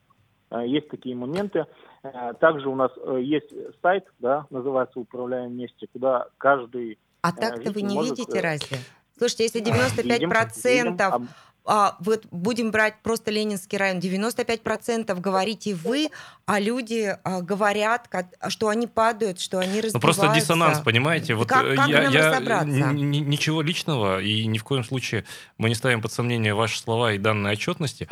Э, 0.51 0.67
Есть 0.67 0.89
такие 0.89 1.15
моменты. 1.15 1.65
Э, 2.03 2.33
Также 2.39 2.67
у 2.69 2.75
нас 2.75 2.91
э, 2.97 3.19
есть 3.23 3.49
сайт, 3.81 4.05
да, 4.19 4.45
называется 4.49 4.99
«Управляем 4.99 5.51
вместе», 5.51 5.87
куда 5.91 6.27
каждый 6.37 6.99
А 7.21 7.31
так-то 7.31 7.71
вы 7.71 7.81
не 7.81 7.95
может, 7.95 8.17
видите 8.17 8.39
разве? 8.41 8.77
Слушайте, 9.17 9.43
если 9.43 9.59
видим, 9.59 9.73
95% 9.75 10.91
видим, 10.91 11.29
а, 11.63 11.95
вот 11.99 12.25
будем 12.31 12.71
брать 12.71 12.95
просто 13.03 13.29
Ленинский 13.29 13.77
район, 13.77 13.99
95% 13.99 15.19
говорите 15.19 15.75
вы, 15.75 16.09
а 16.47 16.59
люди 16.59 17.15
а, 17.23 17.41
говорят, 17.41 18.07
ка- 18.07 18.27
что 18.49 18.69
они 18.69 18.87
падают, 18.87 19.39
что 19.39 19.59
они 19.59 19.79
разбиваются. 19.79 19.97
Ну 19.97 19.99
просто 20.01 20.27
диссонанс, 20.33 20.79
понимаете? 20.79 21.35
Вот 21.35 21.47
Как- 21.47 21.75
как 21.75 21.87
я, 21.87 22.01
нам 22.03 22.11
я 22.13 22.29
разобраться? 22.31 22.67
ничего 22.93 23.61
личного 23.61 24.21
и 24.21 24.47
ни 24.47 24.57
в 24.57 24.63
коем 24.63 24.83
случае 24.83 25.23
мы 25.59 25.69
не 25.69 25.75
ставим 25.75 26.01
под 26.01 26.11
сомнение 26.11 26.55
ваши 26.55 26.79
слова 26.79 27.13
и 27.13 27.19
данные 27.19 27.53
отчетности. 27.53 28.07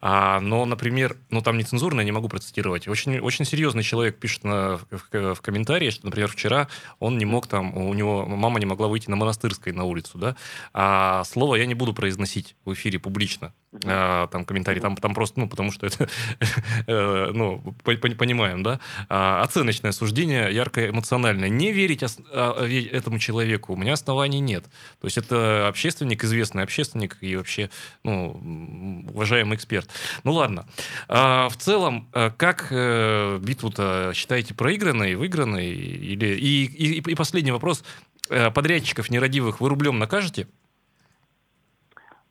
А, 0.00 0.40
но, 0.40 0.64
например, 0.64 1.16
ну 1.30 1.42
там 1.42 1.58
нецензурно, 1.58 2.00
я 2.00 2.04
не 2.04 2.12
могу 2.12 2.28
процитировать. 2.28 2.86
Очень, 2.86 3.18
очень 3.18 3.44
серьезный 3.44 3.82
человек 3.82 4.18
пишет 4.18 4.44
на, 4.44 4.78
в, 4.90 5.34
в 5.34 5.40
комментарии, 5.40 5.90
что, 5.90 6.06
например, 6.06 6.28
вчера 6.28 6.68
он 7.00 7.18
не 7.18 7.24
мог 7.24 7.46
там, 7.46 7.76
у 7.76 7.92
него 7.94 8.24
мама 8.26 8.60
не 8.60 8.66
могла 8.66 8.88
выйти 8.88 9.10
на 9.10 9.16
монастырской 9.16 9.72
на 9.72 9.84
улицу, 9.84 10.18
да. 10.18 10.36
А 10.72 11.24
слово 11.24 11.56
я 11.56 11.66
не 11.66 11.74
буду 11.74 11.94
произносить 11.94 12.54
в 12.64 12.72
эфире 12.72 12.98
публично. 12.98 13.52
А, 13.84 14.28
там 14.28 14.46
комментарий, 14.46 14.80
там, 14.80 14.96
там 14.96 15.14
просто, 15.14 15.40
ну, 15.40 15.48
потому 15.48 15.70
что 15.70 15.86
это, 15.86 16.08
э, 16.86 17.30
ну, 17.34 17.60
по- 17.84 17.96
по- 17.96 18.08
понимаем, 18.08 18.62
да. 18.62 18.80
А, 19.10 19.42
оценочное 19.42 19.92
суждение, 19.92 20.52
яркое, 20.52 20.88
эмоциональное. 20.88 21.50
Не 21.50 21.72
верить 21.72 22.02
а, 22.02 22.66
этому 22.66 23.18
человеку 23.18 23.74
у 23.74 23.76
меня 23.76 23.92
оснований 23.92 24.40
нет. 24.40 24.64
То 25.00 25.06
есть 25.06 25.18
это 25.18 25.68
общественник, 25.68 26.24
известный 26.24 26.62
общественник 26.62 27.18
и 27.20 27.36
вообще, 27.36 27.68
ну, 28.04 29.04
уважаемый 29.12 29.56
эксперт. 29.56 29.90
Ну, 30.24 30.32
ладно. 30.32 30.66
В 31.08 31.52
целом, 31.58 32.08
э, 32.14 32.30
как 32.36 32.68
э, 32.70 33.38
битву-то 33.42 34.12
считаете 34.14 34.54
проигранной, 34.54 35.14
выигранной? 35.14 35.68
Или... 35.68 36.36
И, 36.36 36.64
и, 36.64 36.98
и 37.00 37.14
последний 37.14 37.52
вопрос. 37.52 37.84
Подрядчиков 38.28 39.10
нерадивых 39.10 39.60
вы 39.60 39.68
рублем 39.70 39.98
накажете? 39.98 40.48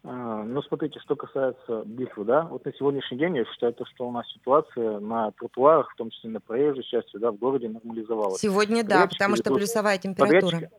А, 0.10 0.44
Ну, 0.44 0.62
смотрите, 0.62 1.00
что 1.02 1.16
касается 1.18 1.84
битвы, 1.86 2.24
да, 2.24 2.44
вот 2.44 2.64
на 2.66 2.72
сегодняшний 2.74 3.18
день 3.18 3.36
я 3.36 3.46
считаю, 3.46 3.74
то, 3.74 3.86
что 3.86 4.08
у 4.08 4.12
нас 4.12 4.26
ситуация 4.32 5.00
на 5.00 5.32
тротуарах, 5.32 5.92
в 5.92 5.96
том 5.98 6.10
числе 6.12 6.30
на 6.30 6.40
проезжей 6.40 6.84
части, 6.84 7.18
да, 7.18 7.32
в 7.32 7.36
городе 7.38 7.68
нормализовалась. 7.68 8.40
Сегодня 8.40 8.84
да, 8.84 9.02
Подрядчики 9.02 9.18
потому 9.18 9.36
что 9.36 9.54
плюсовая 9.54 9.98
температура. 9.98 10.70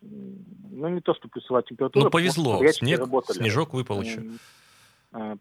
Ну, 0.00 0.88
не 0.88 1.00
то, 1.00 1.12
что 1.14 1.28
плюсовая 1.28 1.62
температура. 1.62 2.04
Ну, 2.04 2.10
повезло. 2.10 2.54
подрядчики 2.54 2.84
Снег, 2.84 3.00
работали. 3.00 3.36
снежок 3.38 3.74
выпал 3.74 4.00
еще. 4.00 4.22
Э, 5.12 5.36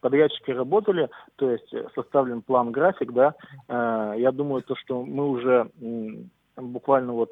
Подрядчики 0.00 0.50
работали, 0.50 1.10
то 1.36 1.48
есть 1.50 1.72
э, 1.72 1.86
составлен 1.94 2.42
план, 2.42 2.72
график, 2.72 3.12
да. 3.12 3.34
Э, 3.68 4.14
Я 4.18 4.32
думаю, 4.32 4.62
то, 4.62 4.74
что 4.74 5.04
мы 5.04 5.28
уже 5.28 5.70
буквально 6.56 7.12
вот 7.12 7.30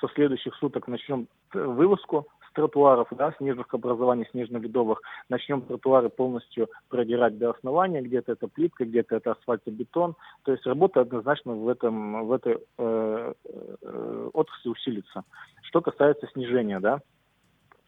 со 0.00 0.08
следующих 0.14 0.54
суток 0.56 0.88
начнем 0.88 1.28
т- 1.52 1.60
вывозку 1.62 2.26
тротуаров, 2.52 3.08
да, 3.10 3.34
снежных 3.38 3.72
образований, 3.74 4.26
снежно-ледовых, 4.30 5.00
начнем 5.28 5.62
тротуары 5.62 6.08
полностью 6.08 6.68
продирать 6.88 7.38
до 7.38 7.50
основания, 7.50 8.02
где-то 8.02 8.32
это 8.32 8.48
плитка, 8.48 8.84
где-то 8.84 9.16
это 9.16 9.32
асфальтобетон, 9.32 10.14
то 10.44 10.52
есть 10.52 10.66
работа 10.66 11.00
однозначно 11.00 11.54
в, 11.54 11.68
этом, 11.68 12.26
в 12.26 12.32
этой 12.32 12.58
э, 12.78 13.34
э, 13.44 14.30
отрасли 14.32 14.68
усилится. 14.68 15.24
Что 15.62 15.80
касается 15.80 16.28
снижения, 16.32 16.80
да, 16.80 17.00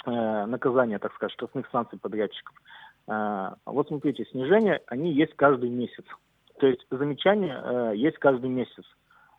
э, 0.06 0.46
наказания, 0.46 0.98
так 0.98 1.14
сказать, 1.14 1.32
штрафных 1.32 1.68
санкций 1.70 1.98
подрядчиков. 1.98 2.54
Э, 3.08 3.54
вот 3.66 3.88
смотрите, 3.88 4.24
снижения, 4.30 4.82
они 4.86 5.12
есть 5.12 5.34
каждый 5.36 5.70
месяц. 5.70 6.04
То 6.58 6.66
есть 6.66 6.86
замечания 6.90 7.60
э, 7.62 7.92
есть 7.96 8.18
каждый 8.18 8.48
месяц. 8.48 8.84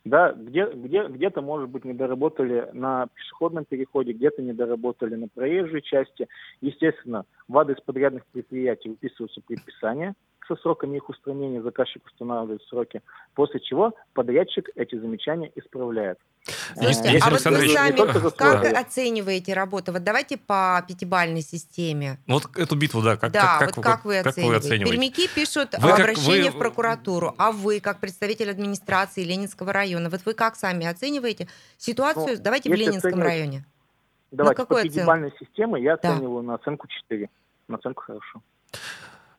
Да, 0.06 0.34
где, 0.34 0.68
где, 0.68 1.08
где-то, 1.08 1.42
может 1.42 1.68
быть, 1.70 1.84
не 1.84 1.94
доработали 1.94 2.70
на 2.74 3.08
пешеходном 3.08 3.66
переходе, 3.66 4.14
где-то 4.14 4.44
не 4.44 4.54
доработали 4.54 5.16
на 5.16 5.28
проезжей 5.28 5.82
части. 5.82 6.28
Естественно, 6.62 7.26
в 7.48 7.58
адрес 7.58 7.82
подрядных 7.82 8.24
предприятий 8.28 8.90
выписываются 8.90 9.42
предписания 9.42 10.14
со 10.48 10.56
сроками 10.58 10.98
их 10.98 11.10
устранения, 11.10 11.62
заказчик 11.62 12.06
устанавливает 12.06 12.62
сроки, 12.64 13.02
после 13.34 13.60
чего 13.60 13.94
подрядчик 14.14 14.70
эти 14.76 14.96
замечания 15.00 15.52
исправляет. 15.56 16.20
Слушайте, 16.76 17.02
Э, 17.02 17.12
Денис 17.12 17.24
а 17.24 17.30
вот 17.32 17.34
вы 17.34 17.68
сами 17.70 18.32
как 18.38 18.60
свой- 18.60 18.72
оцениваете 18.72 19.54
работу? 19.54 19.92
Вот 19.92 20.04
давайте 20.04 20.38
по 20.38 20.84
пятибалльной 20.88 21.42
системе. 21.42 22.20
Вот 22.28 22.44
эту 22.58 22.76
битву, 22.76 23.02
да, 23.02 23.18
как, 23.18 23.32
да, 23.32 23.58
как, 23.60 23.76
вот 23.78 23.84
как, 23.84 24.06
вы, 24.06 24.20
оцениваете? 24.20 24.68
оцениваете? 24.68 24.92
Пермяки 24.92 25.28
пишут 25.34 25.70
Вы 25.80 25.90
как- 25.90 26.00
обращение 26.00 26.52
вы- 26.52 26.58
в 26.58 26.60
прокуратуру, 26.60 27.34
а 27.38 27.52
вы, 27.52 27.80
как 27.80 28.00
представитель 28.00 28.52
администрации 28.52 29.24
Ленинского 29.24 29.74
района, 29.74 30.10
вот 30.10 30.22
вы 30.26 30.34
как 30.36 30.56
сами 30.56 30.86
оцениваете 30.86 31.48
ситуацию? 31.78 32.38
Ну, 32.38 32.44
давайте 32.44 32.70
в 32.70 32.74
Ленинском 32.74 33.10
оценивать- 33.10 33.24
районе. 33.28 33.66
Давайте, 34.32 34.62
какую 34.62 34.84
по 34.84 34.88
пятибалльной 34.88 35.32
системе 35.40 35.82
я 35.82 35.98
Да. 35.98 36.12
оцениваю 36.14 36.44
на 36.44 36.56
оценку 36.56 36.88
4. 36.88 37.30
На 37.68 37.78
оценку 37.78 38.04
хорошо. 38.04 38.42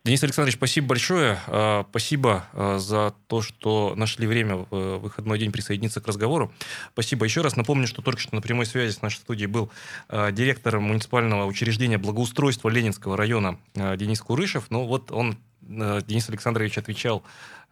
Денис 0.06 0.22
Александрович, 0.22 0.54
спасибо 0.54 0.86
большое. 0.86 1.40
А, 1.48 1.84
Спасибо 1.90 2.46
а, 2.52 2.78
за 2.78 3.12
то, 3.26 3.42
что 3.42 3.94
нашли 3.96 4.28
время 4.28 4.54
в 4.54 4.66
э, 4.70 4.98
выходной 4.98 5.36
день 5.36 5.50
присоединиться 5.50 6.00
к 6.00 6.06
разговору. 6.06 6.52
Спасибо 6.92 7.24
еще 7.24 7.40
раз. 7.40 7.56
Напомню, 7.56 7.88
что 7.88 8.02
только 8.02 8.20
что 8.20 8.32
на 8.32 8.40
прямой 8.40 8.66
связи 8.66 8.92
с 8.92 9.02
нашей 9.02 9.16
студией 9.16 9.48
был 9.48 9.68
а, 10.08 10.30
директор 10.30 10.78
муниципального 10.78 11.44
учреждения 11.44 11.98
благоустройства 11.98 12.68
Ленинского 12.68 13.16
района 13.16 13.58
Денис 13.74 14.20
Курышев. 14.20 14.66
Ну 14.70 14.86
вот 14.86 15.10
он, 15.10 15.38
Денис 15.68 16.28
Александрович, 16.28 16.78
отвечал, 16.78 17.22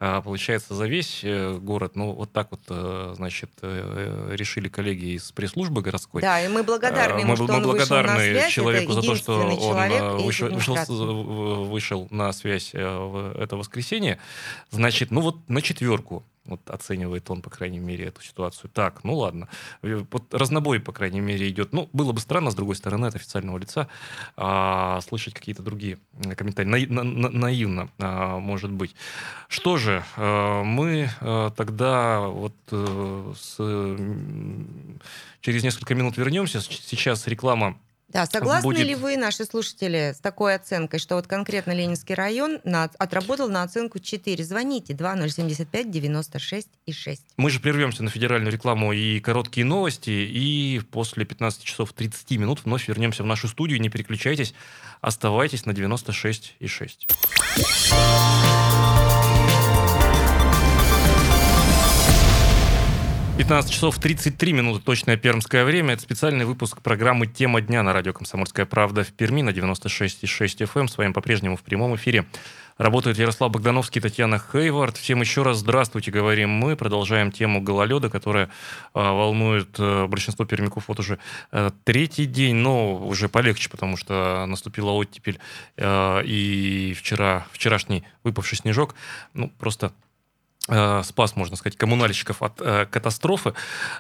а, 0.00 0.20
получается, 0.20 0.74
за 0.74 0.86
весь 0.86 1.20
э, 1.22 1.56
город. 1.58 1.94
Ну 1.94 2.12
вот 2.12 2.32
так 2.32 2.50
вот, 2.50 2.60
э, 2.68 3.14
значит, 3.16 3.50
э, 3.62 4.30
решили 4.32 4.68
коллеги 4.68 5.14
из 5.14 5.30
пресс-службы 5.30 5.82
городской. 5.82 6.20
Да, 6.20 6.44
и 6.44 6.48
мы 6.48 6.64
благодарны 6.64 7.18
Э, 7.18 7.20
ему, 7.20 7.30
мы, 7.30 7.36
что 7.36 7.46
мы 7.46 7.54
он 7.54 7.62
вышел 7.62 7.96
на 7.96 8.02
благодарны 8.02 8.32
связь. 8.32 8.52
человеку 8.52 8.92
Это 8.92 9.00
за 9.00 9.06
то, 9.06 9.14
что 9.14 9.40
он 9.40 9.78
э, 9.78 10.16
вышел, 10.16 10.48
вышел, 10.48 11.64
вышел 11.64 12.08
на 12.10 12.32
связь 12.32 12.70
э, 12.74 12.84
в 12.84 13.40
это 13.40 13.56
воскресенье. 13.56 14.18
Значит, 14.70 15.10
ну 15.10 15.20
вот 15.20 15.48
на 15.48 15.62
четверку 15.62 16.24
вот 16.46 16.68
оценивает 16.70 17.30
он, 17.30 17.40
по 17.42 17.50
крайней 17.50 17.78
мере, 17.78 18.04
эту 18.06 18.22
ситуацию. 18.22 18.70
Так, 18.70 19.02
ну 19.04 19.16
ладно. 19.16 19.48
Э, 19.82 20.04
Вот 20.10 20.32
разнобой, 20.34 20.78
по 20.80 20.92
крайней 20.92 21.20
мере, 21.20 21.48
идет. 21.48 21.72
Ну, 21.72 21.88
было 21.92 22.12
бы 22.12 22.20
странно, 22.20 22.50
с 22.50 22.54
другой 22.54 22.76
стороны, 22.76 23.06
от 23.06 23.14
официального 23.14 23.56
лица 23.58 23.88
а, 24.36 25.00
слышать 25.00 25.34
какие-то 25.34 25.62
другие 25.62 25.98
э, 26.24 26.34
комментарии. 26.34 26.86
На- 26.86 27.02
на- 27.02 27.30
наивно, 27.30 27.88
а, 27.98 28.38
может 28.38 28.70
быть. 28.70 28.94
Что 29.48 29.76
же, 29.78 30.04
э, 30.16 30.62
мы 30.64 31.08
э, 31.20 31.50
тогда 31.56 32.20
вот 32.20 32.54
э, 32.72 33.32
с, 33.36 33.56
через 35.40 35.62
несколько 35.62 35.94
минут 35.94 36.16
вернемся. 36.16 36.60
Сейчас 36.60 37.26
реклама 37.26 37.78
Да, 38.14 38.26
согласны 38.26 38.62
будет- 38.68 38.86
ли 38.86 38.94
вы, 38.94 39.16
наши 39.16 39.44
слушатели, 39.44 40.14
с 40.16 40.20
такой 40.20 40.54
оценкой, 40.54 41.00
что 41.00 41.16
вот 41.16 41.26
конкретно 41.26 41.72
Ленинский 41.72 42.14
район 42.14 42.60
на- 42.62 42.88
отработал 42.98 43.48
на 43.48 43.64
оценку 43.64 43.98
4? 43.98 44.44
Звоните 44.44 44.94
2075 44.94 45.90
96 45.90 46.68
и 46.86 46.92
6. 46.92 47.20
Мы 47.36 47.50
же 47.50 47.58
прервемся 47.58 48.04
на 48.04 48.10
федеральную 48.10 48.52
рекламу 48.52 48.92
и 48.92 49.18
короткие 49.18 49.64
новости, 49.66 50.10
и 50.10 50.80
после 50.92 51.24
15 51.24 51.64
часов 51.64 51.92
30 51.92 52.38
минут 52.38 52.60
вновь 52.64 52.86
вернемся 52.86 53.24
в 53.24 53.26
нашу 53.26 53.48
студию. 53.48 53.80
Не 53.80 53.88
переключайтесь, 53.88 54.54
оставайтесь 55.00 55.66
на 55.66 55.72
96,6. 55.74 57.08
15 63.36 63.72
часов 63.72 63.98
33 63.98 64.52
минуты, 64.52 64.80
точное 64.84 65.16
пермское 65.16 65.64
время. 65.64 65.94
Это 65.94 66.02
специальный 66.02 66.44
выпуск 66.44 66.80
программы 66.80 67.26
«Тема 67.26 67.60
дня» 67.60 67.82
на 67.82 67.92
радио 67.92 68.12
«Комсомольская 68.12 68.64
правда» 68.64 69.02
в 69.02 69.12
Перми 69.12 69.42
на 69.42 69.50
96,6 69.50 70.68
FM. 70.72 70.86
С 70.86 70.96
вами 70.96 71.12
по-прежнему 71.12 71.56
в 71.56 71.62
прямом 71.62 71.96
эфире 71.96 72.26
работают 72.78 73.18
Ярослав 73.18 73.50
Богдановский 73.50 73.98
и 73.98 74.02
Татьяна 74.02 74.38
Хейвард. 74.38 74.96
Всем 74.96 75.20
еще 75.20 75.42
раз 75.42 75.58
здравствуйте, 75.58 76.12
говорим 76.12 76.50
мы. 76.50 76.76
Продолжаем 76.76 77.32
тему 77.32 77.60
гололеда, 77.60 78.08
которая 78.08 78.50
а, 78.92 79.12
волнует 79.12 79.74
а, 79.78 80.06
большинство 80.06 80.44
пермяков 80.44 80.84
вот 80.86 81.00
уже 81.00 81.18
а, 81.50 81.72
третий 81.82 82.26
день, 82.26 82.54
но 82.54 82.96
уже 82.96 83.28
полегче, 83.28 83.68
потому 83.68 83.96
что 83.96 84.46
наступила 84.46 84.92
оттепель 84.92 85.40
а, 85.76 86.20
и 86.20 86.94
вчера, 86.96 87.48
вчерашний 87.50 88.04
выпавший 88.22 88.58
снежок, 88.58 88.94
ну, 89.34 89.50
просто 89.58 89.86
э, 89.86 89.90
спас, 90.66 91.36
можно 91.36 91.56
сказать, 91.56 91.76
коммунальщиков 91.76 92.40
от 92.42 92.58
э, 92.60 92.86
катастрофы. 92.86 93.52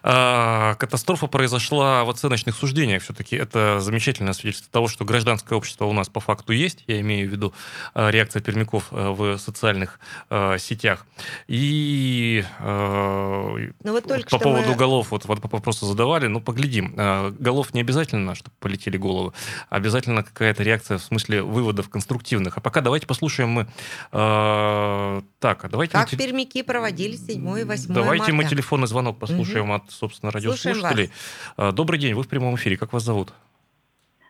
А, 0.02 0.74
катастрофа 0.76 1.26
произошла 1.26 2.04
в 2.04 2.10
оценочных 2.10 2.56
суждениях. 2.56 3.02
Все-таки 3.02 3.36
это 3.36 3.80
замечательное 3.80 4.32
свидетельство 4.32 4.72
того, 4.72 4.88
что 4.88 5.04
гражданское 5.04 5.56
общество 5.56 5.84
у 5.84 5.92
нас 5.92 6.08
по 6.08 6.20
факту 6.20 6.54
есть. 6.54 6.82
Я 6.86 7.00
имею 7.00 7.28
в 7.28 7.32
виду 7.32 7.52
э, 7.94 8.10
реакция 8.10 8.40
пермяков 8.40 8.84
э, 8.92 9.10
в 9.10 9.36
социальных 9.36 10.00
э, 10.30 10.56
сетях. 10.58 11.04
И 11.48 12.44
э, 12.60 13.68
Ну 13.82 13.92
вот 13.92 14.04
только 14.08 14.30
по 14.30 14.38
поводу 14.38 14.70
мы- 14.70 14.74
голов, 14.76 15.10
вот, 15.10 15.26
вопросы 15.26 15.84
задавали, 15.84 16.28
ну 16.28 16.40
поглядим. 16.40 16.94
Э, 16.96 17.30
Голов 17.38 17.74
не 17.74 17.80
обязательно, 17.82 18.34
чтобы 18.34 18.54
полетели 18.58 18.96
головы, 18.96 19.32
обязательно 19.68 20.22
какая-то 20.22 20.62
реакция 20.62 20.96
в 20.96 21.02
смысле 21.02 21.42
выводов 21.42 21.90
конструктивных. 21.90 22.56
А 22.56 22.60
пока 22.60 22.80
давайте 22.80 23.06
послушаем 23.06 23.50
мы... 23.50 23.66
э, 24.12 25.22
так, 25.40 25.64
а 25.64 25.68
давайте... 25.68 25.92
Как 25.92 26.04
мы 26.04 26.10
те- 26.10 26.16
пермяки 26.54 26.62
проводили 26.62 27.12
7 27.12 27.60
и 27.60 27.64
8 27.64 27.94
Давайте 27.94 28.32
мы 28.32 28.44
телефонный 28.44 28.86
звонок 28.86 29.18
послушаем 29.18 29.72
от, 29.72 29.90
собственно, 29.90 30.32
радиослушателей. 30.32 31.10
Э, 31.56 31.72
Добрый 31.72 31.98
день, 31.98 32.14
вы 32.14 32.22
в 32.22 32.28
прямом 32.28 32.54
эфире. 32.56 32.76
Как 32.76 32.92
вас 32.92 33.02
зовут? 33.02 33.32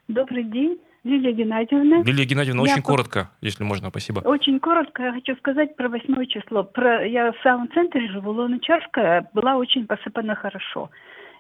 Добрый 0.08 0.44
день, 0.44 0.78
Лилия 1.04 1.32
Геннадьевна. 1.32 2.02
Лилия 2.02 2.24
Геннадьевна, 2.24 2.62
Я 2.64 2.72
очень 2.72 2.82
по- 2.82 2.88
коротко, 2.88 3.30
если 3.40 3.64
можно, 3.64 3.90
спасибо. 3.90 4.20
Очень 4.20 4.60
коротко 4.60 5.02
я 5.02 5.12
хочу 5.12 5.37
сказать 5.37 5.76
про 5.76 5.88
восьмое 5.88 6.26
число. 6.26 6.64
Про, 6.64 7.06
я 7.06 7.32
в 7.32 7.37
самом 7.42 7.70
центре 7.72 8.08
живу, 8.08 8.32
Луначарская, 8.32 9.28
была 9.34 9.56
очень 9.56 9.87
посыпана 9.87 10.34
хорошо. 10.34 10.90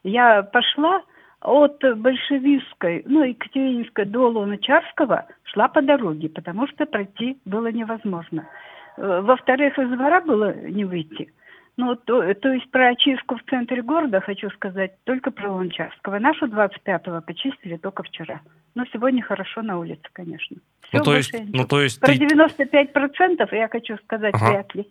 Я 0.02 0.42
пошла 0.42 1.02
от 1.40 1.78
Большевистской, 1.96 3.02
ну, 3.06 3.22
Екатерининской 3.24 4.06
до 4.06 4.28
Луначарского, 4.28 5.26
шла 5.44 5.68
по 5.68 5.82
дороге, 5.82 6.30
потому 6.30 6.66
что 6.68 6.86
пройти 6.86 7.36
было 7.44 7.70
невозможно. 7.70 8.46
Э, 8.96 9.20
Во-вторых, 9.22 9.78
из 9.78 9.88
двора 9.90 10.20
было 10.20 10.54
не 10.54 10.84
выйти. 10.84 11.32
Ну, 11.76 11.96
то, 11.96 12.32
то 12.34 12.52
есть 12.52 12.70
про 12.70 12.90
очистку 12.90 13.36
в 13.36 13.42
центре 13.50 13.82
города 13.82 14.20
хочу 14.20 14.48
сказать 14.50 14.92
только 15.02 15.32
про 15.32 15.50
Луначарского. 15.52 16.20
Нашу 16.20 16.46
25-го 16.46 17.20
почистили 17.22 17.76
только 17.76 18.04
вчера. 18.04 18.40
Но 18.76 18.84
сегодня 18.92 19.22
хорошо 19.24 19.62
на 19.62 19.78
улице, 19.80 20.02
конечно. 20.12 20.56
Всё, 20.82 20.98
Ну, 20.98 21.04
то 21.04 21.16
есть, 21.16 21.34
ну, 21.52 21.66
то 21.66 21.80
есть 21.82 21.98
Про 22.00 22.12
ты- 22.12 22.18
95% 22.18 23.52
я 23.52 23.68
хочу 23.68 23.96
сказать 24.04 24.34
Ага. 24.34 24.50
вряд 24.50 24.74
ли. 24.76 24.88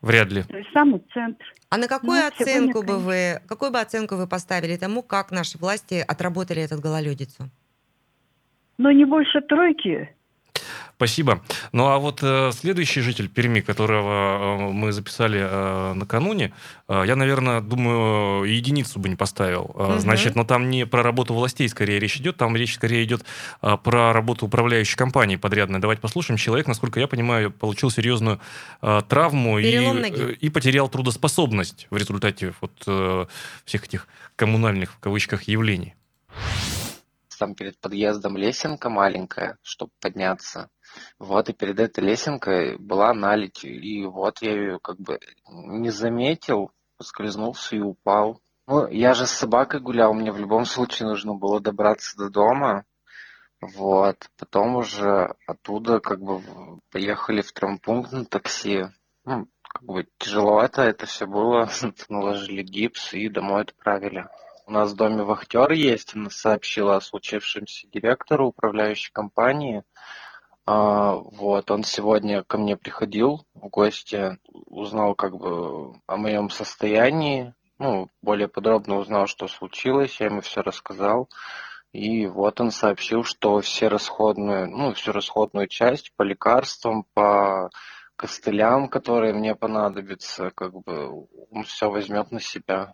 вряд 0.00 0.32
ли. 0.32 0.42
То 0.44 0.56
есть 0.56 0.70
самый 0.72 1.02
центр. 1.12 1.44
А 1.68 1.76
на 1.76 1.88
какую 1.88 2.12
Ну, 2.12 2.30
сегодня, 2.38 2.52
оценку 2.54 2.80
бы 2.80 2.86
конечно. 2.86 3.06
вы, 3.06 3.40
какую 3.46 3.70
бы 3.72 3.80
оценку 3.80 4.16
вы 4.16 4.26
поставили 4.26 4.76
тому, 4.76 5.02
как 5.02 5.30
наши 5.30 5.58
власти 5.58 6.02
отработали 6.08 6.62
этот 6.62 6.80
гололедицу? 6.80 7.50
Но 8.78 8.90
не 8.92 9.04
больше 9.04 9.40
тройки. 9.42 10.13
Спасибо. 10.96 11.42
Ну 11.72 11.86
а 11.88 11.98
вот 11.98 12.20
э, 12.22 12.52
следующий 12.52 13.00
житель 13.00 13.28
Перми, 13.28 13.60
которого 13.60 14.68
э, 14.68 14.72
мы 14.72 14.92
записали 14.92 15.40
э, 15.42 15.92
накануне, 15.94 16.52
э, 16.88 17.02
я, 17.06 17.16
наверное, 17.16 17.60
думаю, 17.60 18.44
единицу 18.44 19.00
бы 19.00 19.08
не 19.08 19.16
поставил. 19.16 19.74
Э, 19.74 19.84
Мгм. 19.94 20.00
Значит, 20.00 20.36
но 20.36 20.44
там 20.44 20.70
не 20.70 20.86
про 20.86 21.02
работу 21.02 21.34
властей 21.34 21.68
скорее 21.68 21.98
речь 21.98 22.16
идет, 22.16 22.36
там 22.36 22.56
речь 22.56 22.74
скорее 22.74 23.04
идет 23.04 23.24
э, 23.62 23.76
про 23.82 24.12
работу 24.12 24.46
управляющей 24.46 24.96
компании 24.96 25.36
подрядной. 25.36 25.80
Давайте 25.80 26.00
послушаем. 26.00 26.38
Человек, 26.38 26.68
насколько 26.68 27.00
я 27.00 27.08
понимаю, 27.08 27.50
получил 27.50 27.90
серьезную 27.90 28.40
э, 28.82 29.02
травму 29.08 29.58
и, 29.58 29.78
ноги. 29.78 30.14
э, 30.16 30.32
и 30.32 30.48
потерял 30.48 30.88
трудоспособность 30.88 31.86
в 31.90 31.96
результате 31.96 32.54
вот 32.60 32.72
э, 32.86 33.26
всех 33.64 33.84
этих 33.86 34.06
коммунальных, 34.36 34.92
в 34.92 34.98
кавычках, 34.98 35.42
явлений. 35.48 35.94
там 37.38 37.54
перед 37.54 37.78
подъездом 37.78 38.36
лесенка 38.36 38.88
маленькая, 38.90 39.58
чтобы 39.62 39.90
подняться. 40.00 40.68
Вот, 41.18 41.48
и 41.48 41.52
перед 41.52 41.80
этой 41.80 42.04
лесенкой 42.04 42.76
была 42.78 43.12
наледь, 43.14 43.64
и 43.64 44.04
вот 44.04 44.42
я 44.42 44.52
ее 44.52 44.78
как 44.80 44.98
бы 44.98 45.20
не 45.48 45.90
заметил, 45.90 46.70
поскользнулся 46.96 47.76
и 47.76 47.80
упал. 47.80 48.40
Ну, 48.66 48.88
я 48.88 49.14
же 49.14 49.26
с 49.26 49.30
собакой 49.30 49.80
гулял, 49.80 50.14
мне 50.14 50.32
в 50.32 50.38
любом 50.38 50.64
случае 50.64 51.08
нужно 51.08 51.34
было 51.34 51.60
добраться 51.60 52.16
до 52.16 52.30
дома. 52.30 52.84
Вот, 53.60 54.28
потом 54.38 54.76
уже 54.76 55.34
оттуда 55.46 56.00
как 56.00 56.20
бы 56.20 56.42
поехали 56.90 57.40
в 57.40 57.52
травмпункт 57.52 58.12
на 58.12 58.24
такси. 58.24 58.84
Ну, 59.24 59.48
как 59.62 59.82
бы 59.82 60.06
тяжеловато 60.18 60.82
это 60.82 61.06
все 61.06 61.26
было, 61.26 61.68
наложили 62.08 62.62
гипс 62.62 63.14
и 63.14 63.28
домой 63.28 63.62
отправили. 63.62 64.26
У 64.66 64.70
нас 64.70 64.92
в 64.92 64.96
доме 64.96 65.24
вахтер 65.24 65.72
есть, 65.72 66.14
она 66.14 66.30
сообщила 66.30 66.96
о 66.96 67.00
случившемся 67.02 67.86
директору 67.88 68.48
управляющей 68.48 69.12
компании. 69.12 69.82
А, 70.66 71.14
вот, 71.16 71.70
он 71.70 71.84
сегодня 71.84 72.42
ко 72.42 72.56
мне 72.56 72.76
приходил 72.76 73.44
в 73.54 73.68
гости, 73.68 74.38
узнал 74.52 75.14
как 75.14 75.36
бы 75.36 76.00
о 76.06 76.16
моем 76.16 76.48
состоянии, 76.48 77.54
ну, 77.78 78.08
более 78.22 78.48
подробно 78.48 78.96
узнал, 78.96 79.26
что 79.26 79.46
случилось, 79.46 80.20
я 80.20 80.26
ему 80.26 80.40
все 80.40 80.62
рассказал. 80.62 81.28
И 81.92 82.26
вот 82.26 82.60
он 82.60 82.70
сообщил, 82.70 83.24
что 83.24 83.60
все 83.60 83.88
расходные, 83.88 84.66
ну, 84.66 84.94
всю 84.94 85.12
расходную 85.12 85.68
часть 85.68 86.12
по 86.16 86.22
лекарствам, 86.22 87.04
по 87.14 87.70
костылям, 88.16 88.88
которые 88.88 89.34
мне 89.34 89.54
понадобятся, 89.54 90.50
как 90.50 90.72
бы 90.72 91.26
он 91.50 91.64
все 91.64 91.90
возьмет 91.90 92.30
на 92.30 92.40
себя. 92.40 92.92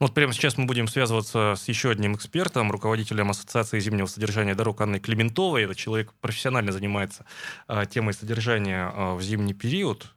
Ну, 0.00 0.06
Вот 0.06 0.14
прямо 0.14 0.32
сейчас 0.32 0.56
мы 0.56 0.64
будем 0.64 0.88
связываться 0.88 1.54
с 1.58 1.68
еще 1.68 1.90
одним 1.90 2.16
экспертом, 2.16 2.72
руководителем 2.72 3.28
Ассоциации 3.28 3.78
зимнего 3.80 4.06
содержания 4.06 4.54
дорог 4.54 4.80
Анной 4.80 4.98
Клементовой. 4.98 5.64
Этот 5.64 5.76
человек 5.76 6.14
профессионально 6.22 6.72
занимается 6.72 7.26
а, 7.68 7.84
темой 7.84 8.14
содержания 8.14 8.90
а, 8.94 9.14
в 9.14 9.20
зимний 9.20 9.52
период. 9.52 10.14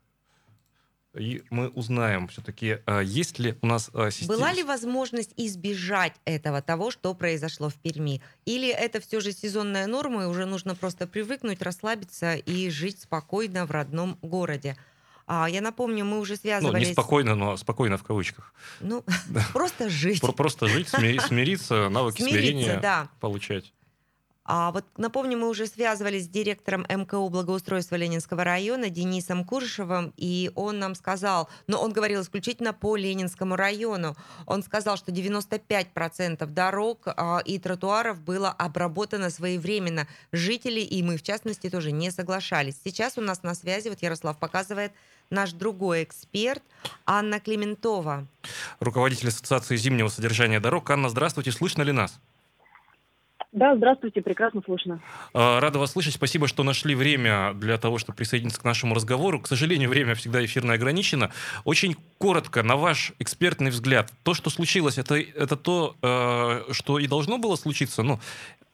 И 1.13 1.43
мы 1.49 1.67
узнаем 1.67 2.29
все-таки, 2.29 2.77
а, 2.85 3.01
есть 3.01 3.39
ли 3.39 3.57
у 3.61 3.67
нас 3.67 3.91
система... 4.11 4.37
Была 4.37 4.53
ли 4.53 4.63
возможность 4.63 5.33
избежать 5.35 6.13
этого, 6.23 6.61
того, 6.61 6.89
что 6.89 7.13
произошло 7.13 7.67
в 7.67 7.75
Перми? 7.75 8.21
Или 8.45 8.69
это 8.69 9.01
все 9.01 9.19
же 9.19 9.33
сезонная 9.33 9.85
норма, 9.87 10.23
и 10.23 10.27
уже 10.27 10.45
нужно 10.45 10.75
просто 10.75 11.07
привыкнуть, 11.07 11.61
расслабиться 11.61 12.35
и 12.35 12.69
жить 12.69 13.01
спокойно 13.01 13.65
в 13.65 13.71
родном 13.71 14.17
городе? 14.21 14.77
А, 15.25 15.47
я 15.49 15.61
напомню, 15.61 16.05
мы 16.05 16.19
уже 16.19 16.33
Ну, 16.33 16.39
связывались... 16.39 16.87
не 16.87 16.93
спокойно, 16.93 17.35
но 17.35 17.57
спокойно 17.57 17.97
в 17.97 18.03
кавычках. 18.03 18.53
Ну, 18.81 19.03
просто 19.53 19.89
жить. 19.89 20.21
Про- 20.21 20.33
Просто 20.33 20.67
жить, 20.67 20.87
смири- 20.89 21.19
смириться, 21.27 21.89
навыки 21.89 22.21
смирения 22.21 23.09
получать. 23.19 23.73
А 24.45 24.71
вот 24.71 24.83
напомню, 24.97 25.37
мы 25.37 25.47
уже 25.47 25.67
связывались 25.67 26.25
с 26.25 26.27
директором 26.27 26.85
МКУ 26.89 27.29
благоустройства 27.29 27.95
Ленинского 27.95 28.43
района 28.43 28.89
Денисом 28.89 29.45
Куршевым, 29.45 30.13
и 30.17 30.51
он 30.55 30.79
нам 30.79 30.95
сказал, 30.95 31.47
но 31.67 31.81
он 31.81 31.93
говорил 31.93 32.23
исключительно 32.23 32.73
по 32.73 32.97
Ленинскому 32.97 33.55
району, 33.55 34.17
он 34.45 34.61
сказал, 34.63 34.97
что 34.97 35.13
95% 35.13 36.45
дорог 36.47 37.03
а, 37.05 37.41
и 37.45 37.57
тротуаров 37.57 38.21
было 38.21 38.49
обработано 38.49 39.29
своевременно. 39.29 40.07
Жители, 40.33 40.81
и 40.81 41.01
мы 41.03 41.15
в 41.15 41.23
частности, 41.23 41.69
тоже 41.69 41.93
не 41.93 42.11
соглашались. 42.11 42.75
Сейчас 42.83 43.17
у 43.17 43.21
нас 43.21 43.43
на 43.43 43.55
связи, 43.55 43.87
вот 43.87 44.01
Ярослав 44.01 44.37
показывает, 44.37 44.91
наш 45.33 45.51
другой 45.51 46.03
эксперт 46.03 46.63
Анна 47.05 47.39
Клементова. 47.39 48.27
Руководитель 48.79 49.27
Ассоциации 49.27 49.75
зимнего 49.75 50.07
содержания 50.07 50.59
дорог. 50.59 50.89
Анна, 50.89 51.09
здравствуйте, 51.09 51.51
слышно 51.51 51.81
ли 51.81 51.91
нас? 51.91 52.19
Да, 53.53 53.75
здравствуйте, 53.75 54.19
прекрасно 54.23 54.63
слышно. 54.65 54.99
А, 55.31 55.59
Рада 55.59 55.77
вас 55.77 55.91
слышать. 55.91 56.15
Спасибо, 56.15 56.47
что 56.47 56.63
нашли 56.63 56.95
время 56.95 57.53
для 57.53 57.77
того, 57.77 57.99
чтобы 57.99 58.15
присоединиться 58.15 58.59
к 58.59 58.63
нашему 58.63 58.95
разговору. 58.95 59.39
К 59.39 59.47
сожалению, 59.47 59.91
время 59.91 60.15
всегда 60.15 60.43
эфирно 60.43 60.73
ограничено. 60.73 61.29
Очень 61.63 61.95
коротко, 62.17 62.63
на 62.63 62.77
ваш 62.77 63.13
экспертный 63.19 63.69
взгляд, 63.69 64.11
то, 64.23 64.33
что 64.33 64.49
случилось, 64.49 64.97
это, 64.97 65.19
это 65.19 65.55
то, 65.55 65.95
э, 66.01 66.73
что 66.73 66.97
и 66.97 67.05
должно 67.05 67.37
было 67.37 67.55
случиться? 67.55 68.01
Ну, 68.01 68.19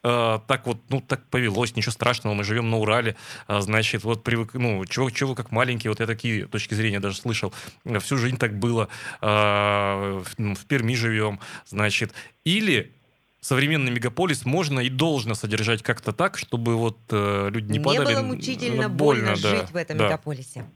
э, 0.04 0.40
так 0.48 0.66
вот, 0.68 0.78
ну, 0.90 1.02
так 1.02 1.26
повелось, 1.30 1.76
ничего 1.76 1.92
страшного, 1.92 2.34
мы 2.34 2.44
живем 2.44 2.70
на 2.70 2.78
Урале, 2.78 3.16
а, 3.48 3.62
значит, 3.62 4.04
вот 4.04 4.24
привык, 4.24 4.54
ну, 4.54 4.86
чего, 4.86 5.10
чего 5.10 5.36
как 5.36 5.52
маленький, 5.52 5.90
вот 5.90 6.00
я 6.00 6.06
такие 6.08 6.46
точки 6.48 6.74
зрения 6.74 7.00
даже 7.00 7.18
слышал, 7.18 7.54
Э, 7.86 8.00
всю 8.00 8.18
жизнь 8.18 8.38
так 8.38 8.58
было, 8.58 8.88
а, 9.22 10.22
в, 10.24 10.34
ну, 10.38 10.56
в 10.56 10.66
Перми 10.66 10.94
живем, 10.96 11.40
значит, 11.66 12.14
или 12.44 12.94
современный 13.42 13.92
мегаполис 13.92 14.46
можно 14.46 14.80
и 14.82 14.90
должно 14.90 15.34
содержать 15.36 15.82
как-то 15.84 16.12
так, 16.12 16.38
чтобы 16.38 16.76
вот 16.76 16.98
э, 17.12 17.50
люди 17.52 17.72
не, 17.72 17.80
падали. 17.80 18.14
было 18.14 18.20
н- 18.20 18.28
мучительно 18.28 18.84
н- 18.84 18.92
больно, 18.98 19.36
да, 19.42 19.50
жить 19.56 19.72
в 19.72 19.76
этом 19.76 19.98
да. 19.98 20.06
мегаполисе. 20.06 20.70